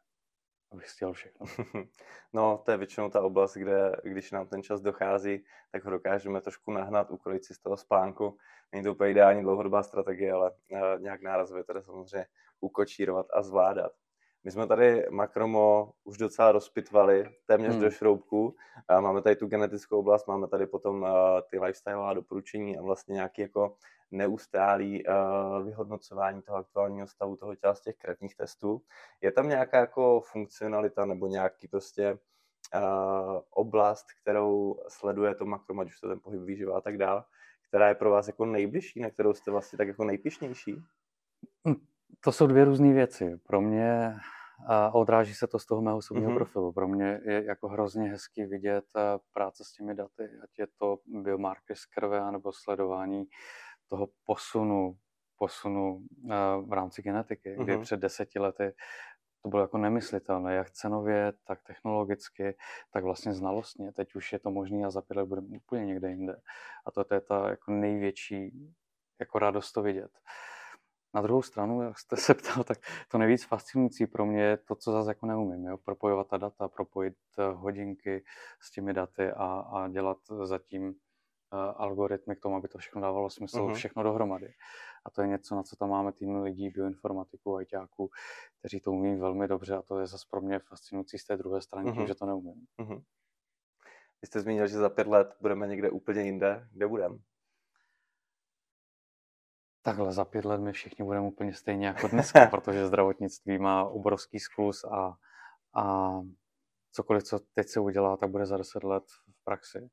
abych 0.71 0.89
stěl 0.89 1.13
všechno. 1.13 1.45
No, 2.33 2.57
to 2.65 2.71
je 2.71 2.77
většinou 2.77 3.09
ta 3.09 3.21
oblast, 3.21 3.53
kde 3.53 3.95
když 4.03 4.31
nám 4.31 4.47
ten 4.47 4.63
čas 4.63 4.81
dochází, 4.81 5.45
tak 5.71 5.83
ho 5.85 5.91
dokážeme 5.91 6.41
trošku 6.41 6.71
nahnat, 6.71 7.11
ukrojit 7.11 7.45
si 7.45 7.53
z 7.53 7.59
toho 7.59 7.77
spánku. 7.77 8.37
Není 8.71 8.83
to 8.83 8.91
úplně 8.91 9.11
ideální 9.11 9.41
dlouhodobá 9.41 9.83
strategie, 9.83 10.33
ale 10.33 10.51
nějak 10.99 11.21
nárazově 11.21 11.63
tedy 11.63 11.83
samozřejmě 11.83 12.25
ukočírovat 12.59 13.25
a 13.33 13.41
zvládat. 13.41 13.91
My 14.43 14.51
jsme 14.51 14.67
tady 14.67 15.05
Makromo 15.09 15.93
už 16.03 16.17
docela 16.17 16.51
rozpitvali, 16.51 17.29
téměř 17.45 17.71
hmm. 17.71 17.81
do 17.81 17.91
šroubku. 17.91 18.55
Máme 18.99 19.21
tady 19.21 19.35
tu 19.35 19.47
genetickou 19.47 19.99
oblast, 19.99 20.27
máme 20.27 20.47
tady 20.47 20.67
potom 20.67 21.07
ty 21.49 21.59
lifestyle 21.59 22.09
a 22.09 22.13
doporučení 22.13 22.77
a 22.77 22.81
vlastně 22.81 23.13
nějaký 23.13 23.41
jako 23.41 23.75
neustálý 24.11 25.03
vyhodnocování 25.63 26.41
toho 26.41 26.57
aktuálního 26.57 27.07
stavu 27.07 27.35
toho 27.35 27.55
těla 27.55 27.75
z 27.75 27.81
těch 27.81 27.95
kretních 27.95 28.35
testů. 28.35 28.81
Je 29.21 29.31
tam 29.31 29.49
nějaká 29.49 29.77
jako 29.79 30.21
funkcionalita 30.21 31.05
nebo 31.05 31.27
nějaký 31.27 31.67
prostě 31.67 32.17
oblast, 33.49 34.05
kterou 34.21 34.79
sleduje 34.87 35.35
to 35.35 35.45
makrom, 35.45 35.79
ať 35.79 35.87
už 35.87 35.99
to 35.99 36.07
ten 36.07 36.19
pohyb 36.19 36.41
výživa 36.41 36.77
a 36.77 36.81
tak 36.81 36.97
dále, 36.97 37.23
která 37.67 37.89
je 37.89 37.95
pro 37.95 38.11
vás 38.11 38.27
jako 38.27 38.45
nejbližší, 38.45 38.99
na 38.99 39.09
kterou 39.09 39.33
jste 39.33 39.51
vlastně 39.51 39.77
tak 39.77 39.87
jako 39.87 40.03
nejpišnější? 40.03 40.75
To 42.19 42.31
jsou 42.31 42.47
dvě 42.47 42.65
různé 42.65 42.93
věci. 42.93 43.37
Pro 43.47 43.61
mě 43.61 44.15
a 44.67 44.93
odráží 44.93 45.33
se 45.33 45.47
to 45.47 45.59
z 45.59 45.65
toho 45.65 45.81
mého 45.81 45.97
osobního 45.97 46.31
mm-hmm. 46.31 46.35
profilu. 46.35 46.71
Pro 46.71 46.87
mě 46.87 47.21
je 47.23 47.45
jako 47.45 47.67
hrozně 47.67 48.09
hezky 48.09 48.45
vidět 48.45 48.85
práce 49.33 49.63
s 49.63 49.71
těmi 49.71 49.95
daty, 49.95 50.29
ať 50.43 50.59
je 50.59 50.67
to 50.79 50.97
biomarker 51.07 51.75
z 51.75 51.85
krve, 51.85 52.31
nebo 52.31 52.51
sledování 52.53 53.25
toho 53.87 54.07
posunu, 54.25 54.97
posunu 55.37 56.01
v 56.65 56.73
rámci 56.73 57.01
genetiky, 57.01 57.49
mm-hmm. 57.49 57.63
kdy 57.63 57.77
před 57.77 57.99
deseti 57.99 58.39
lety 58.39 58.73
to 59.43 59.49
bylo 59.49 59.61
jako 59.61 59.77
nemyslitelné, 59.77 60.55
jak 60.55 60.71
cenově, 60.71 61.33
tak 61.47 61.59
technologicky, 61.63 62.57
tak 62.91 63.03
vlastně 63.03 63.33
znalostně. 63.33 63.91
Teď 63.91 64.15
už 64.15 64.33
je 64.33 64.39
to 64.39 64.51
možné 64.51 64.85
a 64.85 64.89
za 64.89 65.01
pět 65.01 65.17
let 65.17 65.25
budeme 65.25 65.47
úplně 65.47 65.85
někde 65.85 66.09
jinde. 66.09 66.35
A 66.85 66.91
to, 66.91 67.03
to 67.03 67.13
je 67.13 67.21
ta 67.21 67.49
jako 67.49 67.71
největší 67.71 68.69
jako 69.19 69.39
radost 69.39 69.71
to 69.71 69.81
vidět. 69.81 70.11
Na 71.13 71.21
druhou 71.21 71.41
stranu, 71.41 71.81
jak 71.81 71.99
jste 71.99 72.17
se 72.17 72.33
ptal, 72.33 72.63
tak 72.63 72.77
to 73.07 73.17
nejvíc 73.17 73.43
fascinující 73.43 74.07
pro 74.07 74.25
mě 74.25 74.43
je 74.43 74.57
to, 74.57 74.75
co 74.75 74.91
zase 74.91 75.09
jako 75.09 75.25
neumím. 75.25 75.65
Jo? 75.65 75.77
Propojovat 75.77 76.27
ta 76.27 76.37
data, 76.37 76.67
propojit 76.67 77.17
eh, 77.39 77.43
hodinky 77.53 78.23
s 78.61 78.71
těmi 78.71 78.93
daty 78.93 79.31
a, 79.31 79.45
a 79.45 79.87
dělat 79.87 80.17
zatím 80.43 80.83
uh, 80.87 80.93
algoritmy 81.75 82.35
k 82.35 82.39
tomu, 82.39 82.55
aby 82.55 82.67
to 82.67 82.77
všechno 82.77 83.01
dávalo 83.01 83.29
smysl, 83.29 83.57
uh-huh. 83.57 83.73
všechno 83.73 84.03
dohromady. 84.03 84.53
A 85.05 85.09
to 85.09 85.21
je 85.21 85.27
něco, 85.27 85.55
na 85.55 85.63
co 85.63 85.75
tam 85.75 85.89
máme 85.89 86.11
tým 86.11 86.35
lidí, 86.35 86.69
bioinformatiků, 86.69 87.55
ajťáků, 87.55 88.09
kteří 88.59 88.79
to 88.79 88.91
umí 88.91 89.15
velmi 89.15 89.47
dobře 89.47 89.75
a 89.75 89.81
to 89.81 89.99
je 89.99 90.07
zase 90.07 90.25
pro 90.29 90.41
mě 90.41 90.59
fascinující 90.59 91.17
z 91.17 91.25
té 91.25 91.37
druhé 91.37 91.61
strany, 91.61 91.89
uh-huh. 91.89 91.97
tím, 91.97 92.07
že 92.07 92.15
to 92.15 92.25
neumím. 92.25 92.65
Uh-huh. 92.79 93.03
Vy 94.21 94.27
jste 94.27 94.39
zmínil, 94.39 94.67
že 94.67 94.77
za 94.77 94.89
pět 94.89 95.07
let 95.07 95.35
budeme 95.41 95.67
někde 95.67 95.89
úplně 95.89 96.21
jinde. 96.21 96.67
Kde 96.71 96.87
budeme? 96.87 97.17
Takhle 99.83 100.11
za 100.11 100.25
pět 100.25 100.45
let 100.45 100.61
my 100.61 100.71
všichni 100.71 101.05
budeme 101.05 101.27
úplně 101.27 101.53
stejně 101.53 101.87
jako 101.87 102.07
dneska, 102.07 102.45
protože 102.51 102.87
zdravotnictví 102.87 103.57
má 103.57 103.83
obrovský 103.83 104.39
sklus 104.39 104.83
a, 104.83 105.13
a 105.75 106.11
cokoliv, 106.91 107.23
co 107.23 107.39
teď 107.53 107.67
se 107.67 107.79
udělá, 107.79 108.17
tak 108.17 108.29
bude 108.29 108.45
za 108.45 108.57
deset 108.57 108.83
let 108.83 109.03
v 109.07 109.43
praxi. 109.43 109.89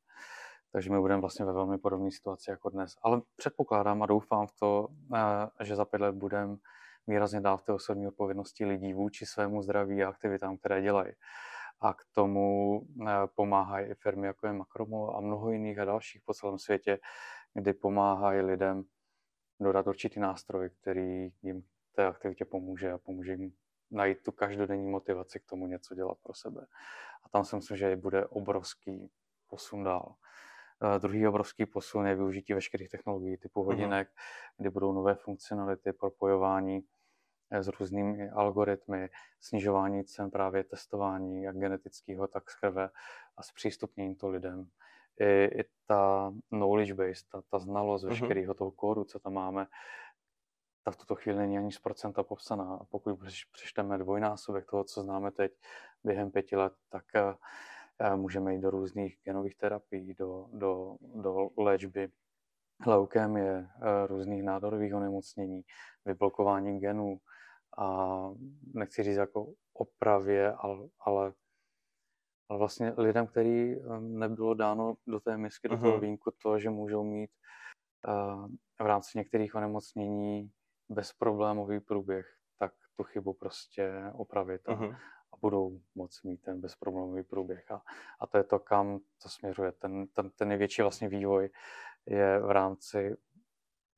Takže 0.73 0.91
my 0.91 1.01
budeme 1.01 1.21
vlastně 1.21 1.45
ve 1.45 1.53
velmi 1.53 1.79
podobné 1.79 2.11
situaci 2.11 2.51
jako 2.51 2.71
dnes. 2.71 2.95
Ale 3.03 3.21
předpokládám 3.37 4.03
a 4.03 4.07
doufám 4.07 4.47
v 4.47 4.53
to, 4.61 4.89
eh, 5.15 5.65
že 5.65 5.77
za 5.77 5.85
pět 5.85 6.03
let 6.03 6.15
budeme 6.15 6.57
výrazně 7.07 7.41
dál 7.41 7.57
v 7.57 7.63
té 7.63 7.73
osobní 7.73 8.09
odpovědnosti 8.09 8.65
lidí 8.65 8.93
vůči 8.93 9.27
svému 9.27 9.63
zdraví 9.63 10.05
a 10.05 10.09
aktivitám, 10.09 10.57
které 10.57 10.83
dělají. 10.83 11.13
A 11.81 11.95
k 11.95 12.03
tomu 12.13 12.81
eh, 13.07 13.13
pomáhají 13.35 13.91
i 13.91 13.95
firmy 13.95 14.27
jako 14.27 14.47
je 14.47 14.53
Makromo 14.53 15.17
a 15.17 15.21
mnoho 15.21 15.51
jiných 15.51 15.79
a 15.79 15.85
dalších 15.85 16.23
po 16.25 16.35
celém 16.35 16.59
světě, 16.59 16.99
kdy 17.55 17.73
pomáhají 17.73 18.41
lidem 18.41 18.85
dodat 19.61 19.87
určitý 19.87 20.21
nástroj, 20.21 20.71
který 20.81 21.33
jim 21.43 21.63
té 21.93 22.07
aktivitě 22.07 22.45
pomůže 22.45 22.93
a 22.93 22.99
pomůže 22.99 23.33
jim 23.33 23.53
najít 23.91 24.23
tu 24.23 24.33
každodenní 24.33 24.91
motivaci 24.91 25.41
k 25.41 25.47
tomu 25.47 25.67
něco 25.67 25.95
dělat 25.95 26.19
pro 26.23 26.35
sebe. 26.35 26.67
A 27.25 27.29
tam 27.29 27.45
si 27.45 27.57
myslím, 27.57 27.77
že 27.77 27.97
bude 27.97 28.27
obrovský 28.27 29.11
posun 29.47 29.85
dál. 29.85 30.15
Uh, 30.83 30.99
druhý 30.99 31.27
obrovský 31.27 31.67
posun 31.67 32.07
je 32.07 32.15
využití 32.15 32.55
veškerých 32.55 32.91
technologií 32.91 33.37
typu 33.37 33.61
mhm. 33.61 33.67
hodinek, 33.67 34.09
uh-huh. 34.09 34.53
kdy 34.59 34.71
budou 34.71 34.93
nové 34.93 35.15
funkcionality, 35.15 35.93
propojování 35.93 36.81
eh, 37.51 37.63
s 37.63 37.69
různými 37.69 38.31
algoritmy, 38.31 39.09
snižování 39.41 40.05
cen 40.05 40.31
právě 40.31 40.65
testování, 40.65 41.43
jak 41.43 41.57
genetického, 41.57 42.27
tak 42.27 42.51
z 42.51 42.55
krve 42.55 42.91
a 43.37 43.43
zpřístupnění 43.43 44.17
to 44.17 44.29
lidem 44.29 44.71
i, 45.21 45.61
i 45.61 45.65
ta 45.87 46.33
knowledge 46.49 46.95
base, 46.95 47.25
ta, 47.33 47.43
ta 47.51 47.59
znalost 47.59 48.05
uh-huh. 48.05 48.09
veškerého 48.09 48.55
toho 48.55 48.71
kódu, 48.71 49.05
co 49.05 49.19
tam 49.19 49.33
máme, 49.33 49.67
ta 50.85 50.91
v 50.91 50.97
tuto 50.97 51.15
chvíli 51.15 51.39
není 51.39 51.59
ani 51.59 51.73
z 51.73 51.79
procenta 51.79 52.23
popsaná. 52.23 52.79
A 52.81 52.85
pokud 52.85 53.19
přečteme 53.53 53.99
dvojnásobek 53.99 54.67
toho, 54.71 54.85
co 54.85 55.03
známe 55.03 55.31
teď 55.31 55.53
během 56.05 56.31
pěti 56.31 56.57
let, 56.57 56.73
tak 56.89 57.05
uh, 57.15 58.17
můžeme 58.17 58.55
jít 58.55 58.61
do 58.61 58.71
různých 58.71 59.19
genových 59.25 59.57
terapií, 59.57 60.15
do, 60.15 60.47
do, 60.53 60.97
do 61.01 61.51
léčby 61.57 62.09
leukémie, 62.87 63.59
uh, 63.59 64.07
různých 64.07 64.43
nádorových 64.43 64.95
onemocnění, 64.95 65.63
vyblokování 66.05 66.81
genů 66.81 67.21
a 67.79 68.19
nechci 68.75 69.03
říct 69.03 69.17
jako 69.17 69.53
opravě, 69.73 70.53
ale, 70.53 70.89
ale 71.01 71.33
ale 72.49 72.59
vlastně 72.59 72.93
lidem, 72.97 73.27
který 73.27 73.77
nebylo 73.99 74.55
dáno 74.55 74.95
do 75.07 75.21
té 75.21 75.37
misky, 75.37 75.69
do 75.69 75.77
toho 75.79 76.01
vínku, 76.01 76.31
to, 76.43 76.59
že 76.59 76.71
můžou 76.71 77.05
mít 77.05 77.31
uh, 78.09 78.47
v 78.83 78.87
rámci 78.87 79.19
některých 79.19 79.55
onemocnění 79.55 80.51
bezproblémový 80.89 81.81
průběh, 81.81 82.27
tak 82.59 82.73
tu 82.97 83.05
chybu 83.05 83.35
prostě 83.35 83.93
opravit 84.13 84.69
a, 84.69 84.73
uh-huh. 84.73 84.95
a 85.33 85.37
budou 85.41 85.81
moct 85.95 86.23
mít 86.23 86.43
ten 86.43 86.61
bezproblémový 86.61 87.23
průběh. 87.23 87.71
A, 87.71 87.83
a 88.21 88.27
to 88.27 88.39
je 88.39 88.45
to, 88.45 88.59
kam 88.59 88.99
to 89.23 89.29
směřuje. 89.29 89.73
Ten, 89.73 90.07
ten, 90.07 90.31
ten 90.31 90.49
největší 90.49 90.83
vlastně 90.83 91.09
vývoj 91.09 91.51
je 92.07 92.41
v 92.41 92.51
rámci 92.51 93.17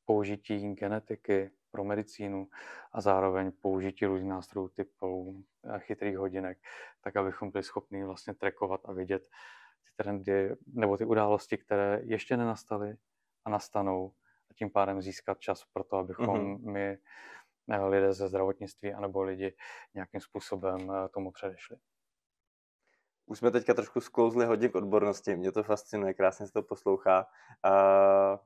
použití 0.04 0.74
genetiky 0.74 1.50
pro 1.70 1.84
medicínu 1.84 2.48
a 2.92 3.00
zároveň 3.00 3.52
použití 3.60 4.06
různých 4.06 4.30
nástrojů 4.30 4.68
typu 4.68 5.42
eh, 5.64 5.78
chytrých 5.78 6.16
hodinek, 6.16 6.58
tak 7.00 7.16
abychom 7.16 7.50
byli 7.50 7.64
schopni 7.64 8.04
vlastně 8.04 8.34
trackovat 8.34 8.80
a 8.84 8.92
vidět 8.92 9.22
ty 9.84 9.90
trendy 9.96 10.56
nebo 10.66 10.96
ty 10.96 11.04
události, 11.04 11.58
které 11.58 12.00
ještě 12.02 12.36
nenastaly 12.36 12.96
a 13.44 13.50
nastanou 13.50 14.12
a 14.50 14.54
tím 14.54 14.70
pádem 14.70 15.02
získat 15.02 15.40
čas 15.40 15.64
pro 15.72 15.84
to, 15.84 15.96
abychom 15.96 16.56
mm-hmm. 16.56 16.72
my 16.72 16.98
eh, 17.70 17.84
lidé 17.84 18.12
ze 18.12 18.28
zdravotnictví 18.28 18.92
anebo 18.92 19.22
lidi 19.22 19.56
nějakým 19.94 20.20
způsobem 20.20 20.90
eh, 20.90 21.08
tomu 21.08 21.30
předešli. 21.30 21.76
Už 23.26 23.38
jsme 23.38 23.50
teďka 23.50 23.74
trošku 23.74 24.00
sklouzli 24.00 24.46
hodně 24.46 24.68
k 24.68 24.74
odbornosti, 24.74 25.36
mě 25.36 25.52
to 25.52 25.62
fascinuje, 25.62 26.14
krásně 26.14 26.46
se 26.46 26.52
to 26.52 26.62
poslouchá. 26.62 27.26
Uh, 27.66 28.38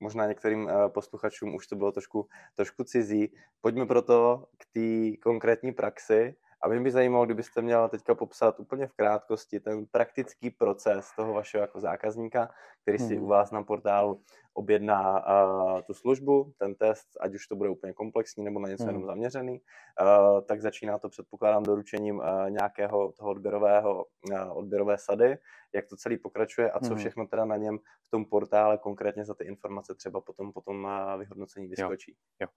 možná 0.00 0.26
některým 0.26 0.68
eh, 0.68 0.88
posluchačům 0.88 1.54
už 1.54 1.66
to 1.66 1.76
bylo 1.76 1.92
trošku, 1.92 2.28
trošku 2.54 2.84
cizí. 2.84 3.32
Pojďme 3.60 3.86
proto 3.86 4.44
k 4.58 4.66
té 4.72 5.16
konkrétní 5.22 5.72
praxi 5.72 6.34
a 6.62 6.68
mě 6.68 6.80
by 6.80 6.90
zajímalo, 6.90 7.24
kdybyste 7.24 7.62
měla 7.62 7.88
teďka 7.88 8.14
popsat 8.14 8.60
úplně 8.60 8.86
v 8.86 8.92
krátkosti 8.92 9.60
ten 9.60 9.86
praktický 9.86 10.50
proces 10.50 11.10
toho 11.16 11.32
vašeho 11.32 11.60
jako 11.60 11.80
zákazníka, 11.80 12.50
který 12.82 12.98
si 12.98 13.14
hmm. 13.16 13.24
u 13.24 13.26
vás 13.26 13.50
na 13.50 13.62
portálu 13.62 14.22
objedná 14.54 15.26
uh, 15.26 15.80
tu 15.82 15.94
službu, 15.94 16.52
ten 16.58 16.74
test, 16.74 17.06
ať 17.20 17.34
už 17.34 17.46
to 17.46 17.56
bude 17.56 17.68
úplně 17.68 17.92
komplexní 17.92 18.44
nebo 18.44 18.60
na 18.60 18.68
něco 18.68 18.84
hmm. 18.84 18.92
jenom 18.92 19.06
zaměřený, 19.06 19.60
uh, 20.00 20.40
tak 20.40 20.60
začíná 20.60 20.98
to 20.98 21.08
předpokládám 21.08 21.62
doručením 21.62 22.18
uh, 22.18 22.50
nějakého 22.50 23.12
toho 23.12 23.30
odběrového, 23.30 24.04
uh, 24.30 24.58
odběrové 24.58 24.98
sady, 24.98 25.38
jak 25.74 25.86
to 25.86 25.96
celý 25.96 26.18
pokračuje 26.18 26.70
a 26.70 26.80
co 26.80 26.88
hmm. 26.88 26.98
všechno 26.98 27.26
teda 27.26 27.44
na 27.44 27.56
něm 27.56 27.78
v 28.02 28.10
tom 28.10 28.24
portále 28.24 28.78
konkrétně 28.78 29.24
za 29.24 29.34
ty 29.34 29.44
informace 29.44 29.94
třeba 29.94 30.20
potom, 30.20 30.52
potom 30.52 30.84
uh, 30.84 31.18
vyhodnocení 31.18 31.68
vyskočí. 31.68 32.16
Jo. 32.40 32.48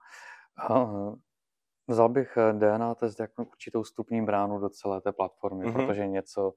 jo. 0.69 1.15
Vzal 1.91 2.09
bych 2.09 2.37
eh, 2.37 2.53
DNA 2.53 2.95
test 2.95 3.19
jako 3.19 3.43
určitou 3.43 3.83
stupní 3.83 4.25
bránu 4.25 4.59
do 4.59 4.69
celé 4.69 5.01
té 5.01 5.11
platformy, 5.11 5.65
mm-hmm. 5.65 5.73
protože 5.73 6.07
něco, 6.07 6.53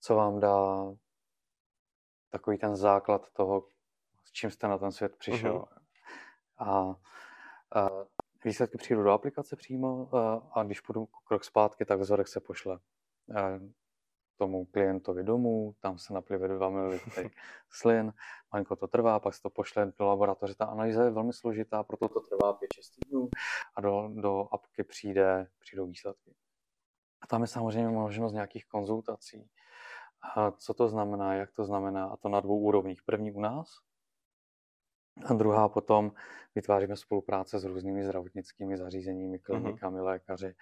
co 0.00 0.14
vám 0.14 0.40
dá 0.40 0.86
takový 2.30 2.58
ten 2.58 2.76
základ 2.76 3.30
toho, 3.32 3.66
s 4.24 4.32
čím 4.32 4.50
jste 4.50 4.68
na 4.68 4.78
ten 4.78 4.92
svět 4.92 5.16
přišel. 5.16 5.58
Mm-hmm. 5.58 5.76
A, 6.58 6.94
a 7.80 7.88
výsledky 8.44 8.78
přijdou 8.78 9.02
do 9.02 9.10
aplikace 9.10 9.56
přímo 9.56 10.16
a, 10.16 10.50
a 10.52 10.62
když 10.62 10.80
půjdu 10.80 11.08
krok 11.24 11.44
zpátky, 11.44 11.84
tak 11.84 12.00
vzorek 12.00 12.28
se 12.28 12.40
pošle 12.40 12.78
tomu 14.40 14.64
klientovi 14.64 15.24
domů, 15.24 15.74
tam 15.80 15.98
se 15.98 16.12
naplive 16.12 16.48
2 16.48 16.68
ml 16.68 16.98
slin, 17.70 18.12
malinko 18.52 18.76
to 18.76 18.86
trvá, 18.88 19.20
pak 19.20 19.34
se 19.34 19.42
to 19.42 19.50
pošle 19.50 19.92
do 19.98 20.06
laboratoře. 20.06 20.54
Ta 20.54 20.64
analýza 20.64 21.04
je 21.04 21.10
velmi 21.10 21.32
složitá, 21.32 21.82
proto 21.82 22.08
to 22.08 22.20
trvá 22.20 22.54
5-6 22.54 22.58
týdnů 22.94 23.28
a 23.76 23.80
do, 23.80 24.10
do 24.14 24.48
apky 24.52 24.84
přijde, 24.84 25.46
přijdou 25.58 25.86
výsledky. 25.86 26.34
A 27.22 27.26
tam 27.26 27.42
je 27.42 27.46
samozřejmě 27.46 27.88
možnost 27.88 28.32
nějakých 28.32 28.66
konzultací. 28.66 29.50
A 30.36 30.50
co 30.50 30.74
to 30.74 30.88
znamená, 30.88 31.34
jak 31.34 31.52
to 31.52 31.64
znamená, 31.64 32.06
a 32.06 32.16
to 32.16 32.28
na 32.28 32.40
dvou 32.40 32.60
úrovních. 32.60 33.02
První 33.02 33.32
u 33.32 33.40
nás, 33.40 33.68
a 35.26 35.34
druhá 35.34 35.68
potom 35.68 36.12
vytváříme 36.54 36.96
spolupráce 36.96 37.58
s 37.58 37.64
různými 37.64 38.04
zdravotnickými 38.04 38.76
zařízeními, 38.76 39.36
mhm. 39.36 39.42
klinikami, 39.42 39.98
uh-huh. 39.98 40.04
lékaři. 40.04 40.54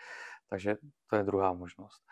Takže 0.51 0.77
to 1.11 1.17
je 1.17 1.23
druhá 1.23 1.53
možnost. 1.53 2.03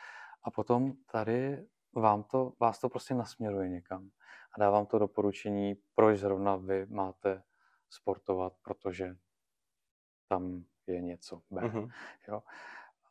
A 0.46 0.50
potom 0.50 0.92
tady 1.12 1.66
vám 1.92 2.22
to, 2.22 2.52
vás 2.60 2.78
to 2.78 2.88
prostě 2.88 3.14
nasměruje 3.14 3.68
někam 3.68 4.10
a 4.52 4.60
dávám 4.60 4.86
to 4.86 4.98
doporučení, 4.98 5.74
proč 5.94 6.18
zrovna 6.18 6.56
vy 6.56 6.86
máte 6.86 7.42
sportovat, 7.90 8.52
protože 8.62 9.16
tam 10.28 10.64
je 10.86 11.00
něco 11.00 11.42
B. 11.50 11.62
Mm-hmm. 11.62 11.90
Jo. 12.28 12.42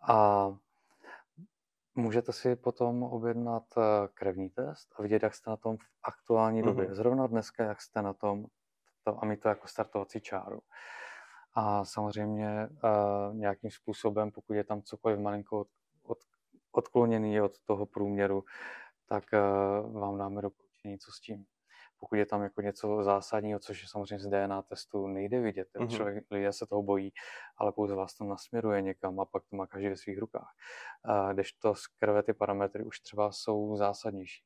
A 0.02 0.48
můžete 1.96 2.34
si 2.34 2.56
potom 2.56 3.04
objednat 3.04 3.64
eh, 3.78 3.82
krevní 4.14 4.50
test 4.50 4.94
a 4.96 5.02
vidět, 5.02 5.24
jak 5.24 5.36
jste 5.36 5.50
na 5.50 5.58
tom 5.58 5.78
v 5.78 5.82
aktuální 6.04 6.62
mm-hmm. 6.62 6.66
době. 6.66 6.96
Zrovna 6.96 7.28
dneska, 7.28 7.64
jak 7.64 7.82
jste 7.82 8.02
na 8.02 8.14
tom 8.14 8.46
to, 9.04 9.24
a 9.24 9.26
mít 9.26 9.40
to 9.40 9.50
jako 9.50 9.68
startovací 9.68 10.22
čáru. 10.22 10.60
A 11.54 11.86
samozřejmě 11.86 12.70
uh, 12.70 13.36
nějakým 13.36 13.72
způsobem, 13.72 14.32
pokud 14.32 14.54
je 14.54 14.64
tam 14.64 14.82
cokoliv 14.82 15.20
malinko 15.20 15.66
odkloněný 16.78 17.42
od 17.42 17.60
toho 17.60 17.86
průměru, 17.86 18.44
tak 19.08 19.24
uh, 19.34 20.02
vám 20.02 20.18
dáme 20.18 20.42
doporučení, 20.42 21.00
co 21.00 21.12
s 21.12 21.20
tím. 21.20 21.46
Pokud 22.00 22.16
je 22.16 22.26
tam 22.26 22.42
jako 22.42 22.62
něco 22.62 23.04
zásadního, 23.04 23.60
což 23.60 23.82
je 23.82 23.88
samozřejmě 23.88 24.20
z 24.20 24.30
DNA 24.30 24.62
testu 24.62 25.08
nejde 25.08 25.42
vidět, 25.42 25.68
mm-hmm. 25.76 25.88
člověk, 25.88 26.26
lidé 26.32 26.54
se 26.54 26.68
toho 26.68 26.84
bojí, 26.84 27.12
ale 27.58 27.72
pouze 27.72 27.96
vás 27.96 28.14
to 28.14 28.24
nasměruje 28.24 28.82
někam 28.82 29.20
a 29.20 29.26
pak 29.26 29.44
to 29.50 29.56
má 29.56 29.68
každý 29.68 29.90
ve 29.90 29.98
svých 29.98 30.18
rukách. 30.18 30.54
Uh, 31.10 31.34
když 31.34 31.54
to 31.54 31.76
z 31.76 31.88
krve 31.88 32.24
ty 32.24 32.34
parametry 32.34 32.84
už 32.84 33.00
třeba 33.00 33.32
jsou 33.32 33.76
zásadnější. 33.78 34.44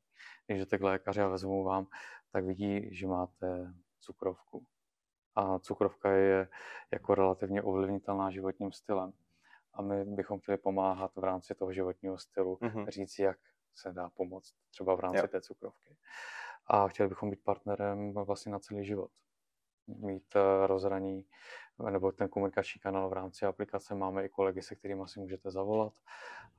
Když 0.48 0.60
jdete 0.60 0.78
k 0.78 0.82
lékaři 0.82 1.22
a 1.22 1.28
vezmou 1.28 1.64
vám, 1.64 1.88
tak 2.32 2.46
vidí, 2.46 2.96
že 2.96 3.08
máte 3.08 3.74
cukrovku. 4.00 4.66
A 5.36 5.60
cukrovka 5.60 6.12
je 6.12 6.48
jako 6.92 7.16
relativně 7.16 7.62
ovlivnitelná 7.62 8.32
životním 8.32 8.72
stylem. 8.72 9.14
A 9.80 9.82
my 9.82 10.06
bychom 10.06 10.40
chtěli 10.40 10.58
pomáhat 10.58 11.16
v 11.16 11.24
rámci 11.24 11.56
toho 11.56 11.74
životního 11.74 12.18
stylu, 12.18 12.56
mm-hmm. 12.56 12.88
říct, 12.88 13.20
jak 13.20 13.38
se 13.76 13.94
dá 13.94 14.10
pomoct 14.10 14.54
třeba 14.72 14.96
v 14.96 15.00
rámci 15.00 15.18
jo. 15.18 15.28
té 15.28 15.42
cukrovky. 15.42 15.98
A 16.68 16.88
chtěli 16.88 17.10
bychom 17.10 17.30
být 17.30 17.44
partnerem 17.44 18.14
vlastně 18.14 18.52
na 18.52 18.60
celý 18.60 18.86
život. 18.86 19.12
Mít 19.88 20.36
eh, 20.36 20.68
rozhraní 20.68 21.26
nebo 21.90 22.12
ten 22.12 22.30
komunikační 22.30 22.82
kanál 22.82 23.10
v 23.10 23.14
rámci 23.14 23.46
aplikace. 23.46 23.96
Máme 23.96 24.26
i 24.26 24.30
kolegy, 24.30 24.62
se 24.62 24.76
kterými 24.76 25.04
si 25.06 25.20
můžete 25.20 25.52
zavolat 25.52 25.94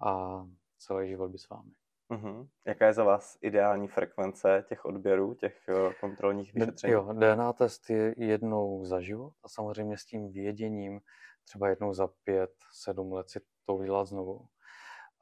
a 0.00 0.42
celý 0.78 1.09
život 1.09 1.30
být 1.30 1.38
s 1.38 1.48
vámi. 1.48 1.72
Uh-huh. 2.11 2.48
Jaká 2.66 2.87
je 2.87 2.92
za 2.92 3.04
vás 3.04 3.38
ideální 3.40 3.88
frekvence 3.88 4.64
těch 4.68 4.85
odběrů, 4.85 5.35
těch 5.35 5.61
uh, 5.68 5.92
kontrolních 5.92 6.54
vyšetření? 6.54 6.92
Jo, 6.92 7.12
DNA 7.12 7.52
test 7.52 7.90
je 7.90 8.14
jednou 8.16 8.85
za 8.85 9.00
život 9.00 9.33
a 9.42 9.48
samozřejmě 9.48 9.98
s 9.98 10.04
tím 10.04 10.33
věděním 10.33 11.00
třeba 11.44 11.68
jednou 11.68 11.92
za 11.92 12.09
pět, 12.24 12.50
sedm 12.72 13.12
let 13.12 13.31
si 13.31 13.40
to 13.66 13.74
udělat 13.74 14.05
znovu. 14.05 14.46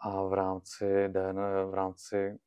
A 0.01 0.23
v 0.23 0.33
rámci 0.33 1.09
DNA, 1.09 1.65
v 1.65 1.75
rámci 1.75 2.39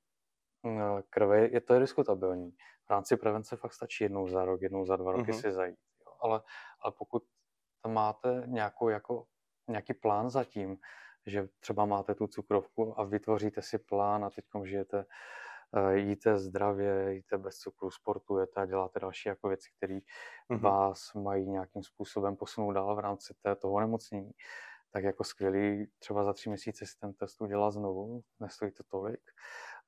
mm, 0.64 0.82
krve 1.10 1.48
je 1.48 1.62
to 1.62 1.74
je 1.74 1.80
diskutabilní. 1.80 2.52
V 2.88 2.90
rámci 2.90 3.18
prevence 3.18 3.56
fakt 3.56 3.74
stačí 3.74 4.04
jednou 4.04 4.28
za 4.28 4.46
rok, 4.46 4.62
jednou 4.62 4.86
za 4.86 4.96
dva 4.96 5.12
roky 5.12 5.32
uh-huh. 5.32 5.42
si 5.42 5.52
zajít. 5.52 5.80
Jo. 6.06 6.14
Ale, 6.22 6.42
ale 6.84 6.94
pokud 6.98 7.24
tam 7.84 7.94
máte 7.94 8.44
nějakou, 8.46 8.90
jako, 8.90 9.26
nějaký 9.68 9.94
plán 9.94 10.30
zatím, 10.30 10.78
že 11.26 11.48
třeba 11.60 11.86
máte 11.86 12.16
tu 12.16 12.28
cukrovku 12.28 13.00
a 13.00 13.04
vytvoříte 13.04 13.62
si 13.62 13.78
plán 13.78 14.26
a 14.26 14.30
teď 14.30 14.46
žijete, 14.64 14.98
uh, 14.98 15.04
jíte 15.94 16.38
zdravě, 16.38 17.14
jíte 17.14 17.38
bez 17.38 17.56
cukru, 17.58 17.92
sportujete 17.92 18.62
a 18.62 18.66
děláte 18.66 19.00
další 19.00 19.30
jako 19.30 19.48
věci, 19.48 19.70
které 19.78 19.96
mm-hmm. 19.98 20.60
vás 20.60 21.14
mají 21.14 21.50
nějakým 21.50 21.84
způsobem 21.84 22.36
posunout 22.36 22.72
dál 22.72 22.96
v 22.96 23.00
rámci 23.00 23.34
té, 23.42 23.56
toho 23.56 23.80
nemocnění, 23.80 24.32
tak 24.92 25.04
jako 25.04 25.24
skvělý 25.24 25.88
třeba 26.00 26.24
za 26.24 26.34
tři 26.34 26.50
měsíce 26.50 26.86
si 26.86 27.00
ten 27.00 27.14
test 27.14 27.42
udělá 27.42 27.72
znovu, 27.72 28.22
nestojí 28.40 28.72
to 28.72 28.84
tolik 28.84 29.22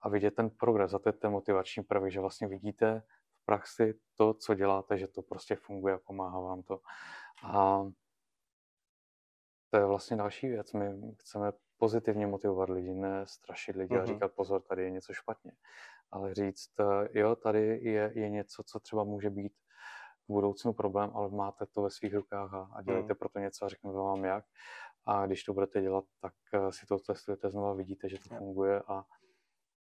a 0.01 0.09
vidět 0.09 0.35
ten 0.35 0.49
progres 0.49 0.93
a 0.93 0.99
to 0.99 1.09
je 1.09 1.13
ten 1.13 1.31
motivační 1.31 1.83
prvek, 1.83 2.11
že 2.11 2.19
vlastně 2.19 2.47
vidíte 2.47 3.03
v 3.41 3.45
praxi 3.45 3.93
to, 4.15 4.33
co 4.33 4.53
děláte, 4.53 4.97
že 4.97 5.07
to 5.07 5.21
prostě 5.21 5.55
funguje 5.55 5.93
a 5.93 5.99
pomáhá 6.07 6.39
vám 6.39 6.63
to. 6.63 6.79
A 7.43 7.83
to 9.69 9.77
je 9.77 9.85
vlastně 9.85 10.17
další 10.17 10.47
věc. 10.47 10.73
My 10.73 11.15
chceme 11.19 11.51
pozitivně 11.77 12.27
motivovat 12.27 12.69
lidi, 12.69 12.93
ne 12.93 13.27
strašit 13.27 13.75
lidi 13.75 13.95
mm-hmm. 13.95 14.01
a 14.01 14.05
říkat 14.05 14.31
pozor, 14.31 14.61
tady 14.61 14.83
je 14.83 14.89
něco 14.89 15.13
špatně. 15.13 15.51
Ale 16.11 16.33
říct, 16.33 16.79
eh, 16.79 17.19
jo, 17.19 17.35
tady 17.35 17.79
je, 17.81 18.11
je 18.15 18.29
něco, 18.29 18.63
co 18.63 18.79
třeba 18.79 19.03
může 19.03 19.29
být 19.29 19.53
v 20.27 20.33
budoucnu 20.33 20.73
problém, 20.73 21.11
ale 21.13 21.29
máte 21.29 21.65
to 21.65 21.81
ve 21.81 21.89
svých 21.89 22.13
rukách 22.13 22.53
a, 22.53 22.69
a 22.73 22.81
dělejte 22.81 23.13
mm. 23.13 23.17
pro 23.17 23.29
to 23.29 23.39
něco 23.39 23.65
a 23.65 23.69
řekneme 23.69 23.95
vám 23.95 24.25
jak. 24.25 24.45
A 25.05 25.25
když 25.25 25.43
to 25.43 25.53
budete 25.53 25.81
dělat, 25.81 26.05
tak 26.21 26.33
eh, 26.53 26.71
si 26.71 26.85
to 26.85 26.99
testujete 26.99 27.49
znovu, 27.49 27.75
vidíte, 27.75 28.09
že 28.09 28.19
to 28.19 28.35
funguje 28.35 28.81
a, 28.81 29.05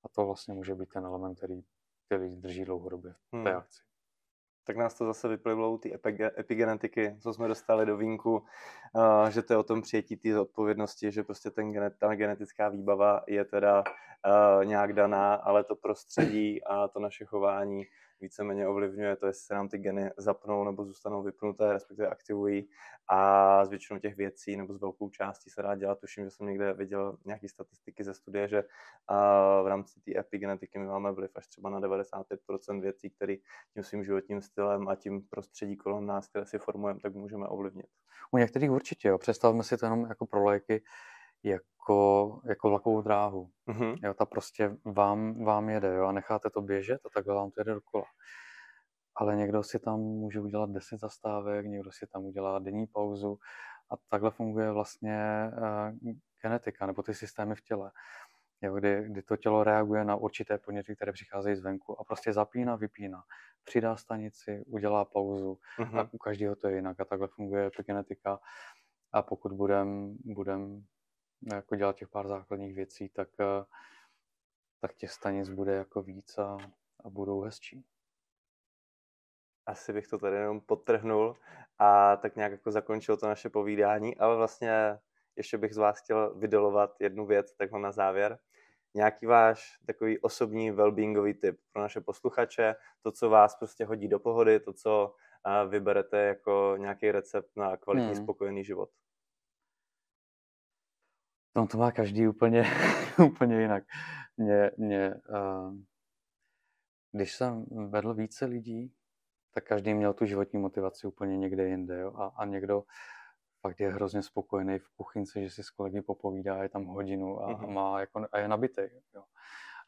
a 0.04 0.10
to 0.12 0.26
vlastně 0.26 0.54
může 0.54 0.76
být 0.76 0.90
ten 0.90 1.06
element, 1.06 1.38
který 1.38 1.62
ty 2.08 2.16
lidi 2.16 2.36
drží 2.36 2.66
dlouhodobě 2.66 3.14
v 3.14 3.32
té 3.32 3.38
mm. 3.52 3.58
akci 3.58 3.91
tak 4.64 4.78
nás 4.78 4.94
to 4.94 5.06
zase 5.06 5.28
vyplivlo 5.28 5.72
u 5.72 5.78
té 5.78 5.90
epigenetiky, 6.40 7.18
co 7.20 7.34
jsme 7.34 7.48
dostali 7.48 7.86
do 7.86 7.98
vínku, 7.98 8.44
že 9.30 9.42
to 9.42 9.54
je 9.54 9.58
o 9.58 9.64
tom 9.64 9.82
přijetí 9.82 10.16
té 10.16 10.40
odpovědnosti, 10.40 11.12
že 11.12 11.24
prostě 11.24 11.52
ten, 11.52 11.92
ta 11.98 12.16
genetická 12.16 12.70
výbava 12.70 13.24
je 13.28 13.46
teda 13.46 13.84
nějak 14.64 14.94
daná, 14.94 15.34
ale 15.34 15.64
to 15.64 15.76
prostředí 15.76 16.64
a 16.64 16.88
to 16.88 17.00
naše 17.00 17.26
chování 17.26 17.84
víceméně 18.22 18.68
ovlivňuje 18.68 19.16
to, 19.16 19.28
jestli 19.28 19.46
se 19.46 19.54
nám 19.54 19.70
ty 19.70 19.78
geny 19.78 20.12
zapnou 20.18 20.64
nebo 20.64 20.86
zůstanou 20.86 21.24
vypnuté, 21.24 21.74
respektive 21.74 22.08
aktivují 22.08 22.70
a 23.08 23.66
s 23.66 23.70
většinou 23.70 24.00
těch 24.00 24.16
věcí 24.16 24.58
nebo 24.58 24.74
s 24.74 24.82
velkou 24.82 25.10
částí 25.10 25.50
se 25.50 25.62
dá 25.62 25.76
dělat. 25.76 26.00
Tuším, 26.00 26.24
že 26.24 26.32
jsem 26.32 26.48
někde 26.48 26.74
viděl 26.74 27.18
nějaké 27.26 27.50
statistiky 27.50 28.04
ze 28.04 28.14
studie, 28.14 28.48
že 28.48 28.64
v 29.64 29.68
rámci 29.68 30.02
té 30.02 30.20
epigenetiky 30.20 30.80
my 30.80 30.86
máme 30.86 31.12
vliv 31.12 31.32
až 31.36 31.48
třeba 31.48 31.70
na 31.70 31.80
95% 31.80 32.82
věcí, 32.82 33.10
které 33.10 33.36
tím 33.74 33.84
svým 33.84 34.04
životním 34.04 34.42
stylem 34.42 34.88
a 34.88 34.96
tím 34.96 35.22
prostředí 35.22 35.78
kolem 35.78 36.06
nás, 36.06 36.28
které 36.28 36.46
si 36.46 36.58
formujeme, 36.58 37.00
tak 37.00 37.14
můžeme 37.14 37.48
ovlivnit. 37.48 37.86
U 38.32 38.38
některých 38.38 38.72
určitě, 38.72 39.08
jo. 39.08 39.18
Představme 39.18 39.64
si 39.64 39.78
to 39.78 39.86
jenom 39.86 40.06
jako 40.06 40.26
pro 40.26 40.44
léky, 40.44 40.84
jako, 41.44 42.42
jako 42.46 42.70
vlakovou 42.70 43.02
dráhu. 43.02 43.50
Mm-hmm. 43.68 43.98
Jo, 44.04 44.14
ta 44.14 44.26
prostě 44.26 44.78
vám, 44.86 45.46
vám 45.46 45.70
jede 45.70 45.96
jo, 45.96 46.06
a 46.06 46.12
necháte 46.12 46.50
to 46.50 46.62
běžet 46.62 47.00
a 47.06 47.10
takhle 47.14 47.36
vám 47.36 47.52
to 47.52 47.62
jede 47.62 47.74
dokola. 47.74 48.06
Ale 49.16 49.36
někdo 49.36 49.64
si 49.64 49.80
tam 49.80 50.00
může 50.00 50.40
udělat 50.40 50.70
10 50.70 51.00
zastávek, 51.00 51.66
někdo 51.66 51.92
si 51.92 52.08
tam 52.08 52.26
udělá 52.26 52.60
denní 52.60 52.88
pauzu 52.88 53.38
a 53.92 53.96
takhle 54.10 54.32
funguje 54.32 54.72
vlastně 54.72 55.52
uh, 55.58 56.12
genetika 56.42 56.86
nebo 56.86 57.04
ty 57.04 57.14
systémy 57.14 57.56
v 57.56 57.62
těle. 57.62 57.92
Jo, 58.62 58.76
kdy, 58.76 59.04
kdy 59.08 59.22
to 59.22 59.38
tělo 59.38 59.64
reaguje 59.64 60.06
na 60.06 60.16
určité 60.16 60.58
podněty, 60.58 60.96
které 60.96 61.12
přicházejí 61.12 61.56
zvenku 61.56 62.00
a 62.00 62.04
prostě 62.04 62.34
zapíná, 62.34 62.76
vypíná. 62.76 63.22
Přidá 63.64 63.96
stanici, 63.96 64.64
udělá 64.68 65.06
pauzu 65.06 65.60
mm-hmm. 65.80 66.00
a 66.00 66.10
u 66.12 66.18
každého 66.18 66.56
to 66.56 66.68
je 66.68 66.76
jinak 66.76 67.00
a 67.00 67.06
takhle 67.06 67.28
funguje 67.28 67.66
epigenetika. 67.68 68.40
A 69.14 69.22
pokud 69.22 69.52
budeme 69.54 70.14
budem 70.24 70.84
jako 71.42 71.76
dělat 71.76 71.96
těch 71.96 72.10
pár 72.10 72.28
základních 72.28 72.76
věcí, 72.76 73.10
tak, 73.10 73.30
eh, 73.40 73.66
tak 74.80 74.94
těch 74.94 75.12
stanic 75.12 75.50
bude 75.50 75.74
jako 75.74 76.02
víc 76.02 76.38
a, 76.38 76.58
a 77.04 77.10
budou 77.10 77.42
hezčí. 77.42 77.86
Asi 79.66 79.94
bych 79.94 80.08
to 80.08 80.18
tady 80.18 80.36
jenom 80.36 80.62
podtrhnul 80.62 81.36
a 81.80 82.16
tak 82.16 82.36
nějak 82.36 82.52
jako 82.52 82.72
zakončil 82.72 83.18
to 83.18 83.28
naše 83.28 83.50
povídání, 83.50 84.18
ale 84.18 84.36
vlastně 84.36 85.00
ještě 85.36 85.58
bych 85.58 85.74
z 85.74 85.78
vás 85.78 86.00
chtěl 86.00 86.36
vydolovat 86.36 86.96
jednu 87.00 87.26
věc 87.26 87.54
takhle 87.54 87.80
na 87.80 87.92
závěr. 87.92 88.40
Nějaký 88.94 89.26
váš 89.26 89.80
takový 89.86 90.20
osobní 90.20 90.72
wellbeingový 90.72 91.34
tip 91.34 91.60
pro 91.72 91.82
naše 91.82 92.02
posluchače, 92.02 92.76
to, 93.02 93.12
co 93.12 93.30
vás 93.30 93.56
prostě 93.56 93.86
hodí 93.86 94.08
do 94.08 94.20
pohody, 94.20 94.60
to, 94.60 94.74
co 94.74 95.16
eh, 95.48 95.68
vyberete 95.68 96.18
jako 96.18 96.76
nějaký 96.78 97.12
recept 97.12 97.50
na 97.56 97.78
kvalitní, 97.78 98.14
hmm. 98.14 98.24
spokojený 98.24 98.64
život. 98.64 98.90
No 101.56 101.68
to 101.68 101.78
má 101.78 101.92
každý 101.92 102.28
úplně, 102.28 102.64
úplně 103.26 103.62
jinak. 103.62 103.84
Mě, 104.38 104.72
mě, 104.78 105.16
uh, 105.30 105.76
když 107.12 107.36
jsem 107.36 107.66
vedl 107.90 108.14
více 108.14 108.46
lidí, 108.46 108.94
tak 109.54 109.64
každý 109.64 109.94
měl 109.94 110.14
tu 110.14 110.26
životní 110.26 110.60
motivaci 110.60 111.08
úplně 111.08 111.38
někde 111.38 111.68
jinde. 111.68 112.00
Jo? 112.00 112.14
A, 112.16 112.26
a 112.26 112.46
někdo 112.46 112.84
fakt 113.62 113.80
je 113.80 113.92
hrozně 113.92 114.24
spokojený 114.24 114.80
v 114.80 114.90
kuchynce, 114.90 115.42
že 115.42 115.50
si 115.50 115.64
s 115.64 115.70
kolegy 115.70 116.02
popovídá, 116.02 116.64
je 116.64 116.70
tam 116.70 116.86
hodinu 116.86 117.44
a, 117.44 117.50
mm-hmm. 117.50 117.64
a, 117.64 117.72
má 117.72 118.00
jako, 118.00 118.28
a 118.32 118.40
je 118.40 118.48
nabitý. 118.48 118.82
Jo? 119.16 119.24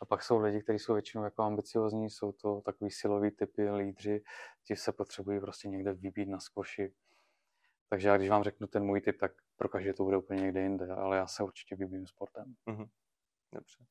A 0.02 0.06
pak 0.06 0.24
jsou 0.24 0.40
lidi, 0.40 0.62
kteří 0.62 0.80
jsou 0.80 0.94
většinou 0.94 1.24
jako 1.24 1.44
ambiciozní, 1.44 2.10
jsou 2.10 2.32
to 2.32 2.62
takový 2.62 2.92
silový 2.92 3.32
typy 3.32 3.72
lídři, 3.72 4.24
ti 4.64 4.76
se 4.76 4.92
potřebují 4.92 5.40
prostě 5.40 5.68
někde 5.68 5.94
vybít 5.94 6.30
na 6.30 6.40
skoši. 6.40 6.94
Takže 7.94 8.08
já 8.08 8.18
když 8.18 8.30
vám 8.30 8.44
řeknu 8.44 8.68
ten 8.68 8.84
můj 8.84 9.02
typ, 9.02 9.20
tak 9.20 9.32
pro 9.58 9.70
každé 9.70 9.94
to 9.94 10.04
bude 10.04 10.18
úplně 10.18 10.42
někde 10.42 10.62
jinde, 10.62 10.88
ale 10.88 11.18
já 11.18 11.28
se 11.28 11.44
určitě 11.44 11.76
vybím 11.76 12.08
sportem. 12.08 12.56
Mm-hmm. 12.68 12.90
Dobře. 13.54 13.86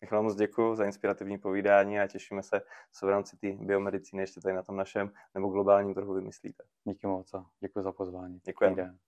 Michal, 0.00 0.22
moc 0.22 0.36
děkuji 0.36 0.74
za 0.74 0.84
inspirativní 0.84 1.38
povídání 1.38 2.00
a 2.00 2.06
těšíme 2.06 2.42
se, 2.42 2.60
co 2.92 3.06
v 3.06 3.08
rámci 3.08 3.36
té 3.36 3.52
biomedicíny 3.52 4.22
ještě 4.22 4.40
tady 4.40 4.54
na 4.54 4.62
tom 4.62 4.76
našem 4.76 5.12
nebo 5.34 5.48
globálním 5.48 5.94
trhu 5.94 6.14
vymyslíte. 6.14 6.64
Díky 6.84 7.06
moc 7.06 7.34
a 7.34 7.46
děkuji 7.60 7.82
za 7.82 7.92
pozvání. 7.92 8.40
Děkujeme. 8.44 8.98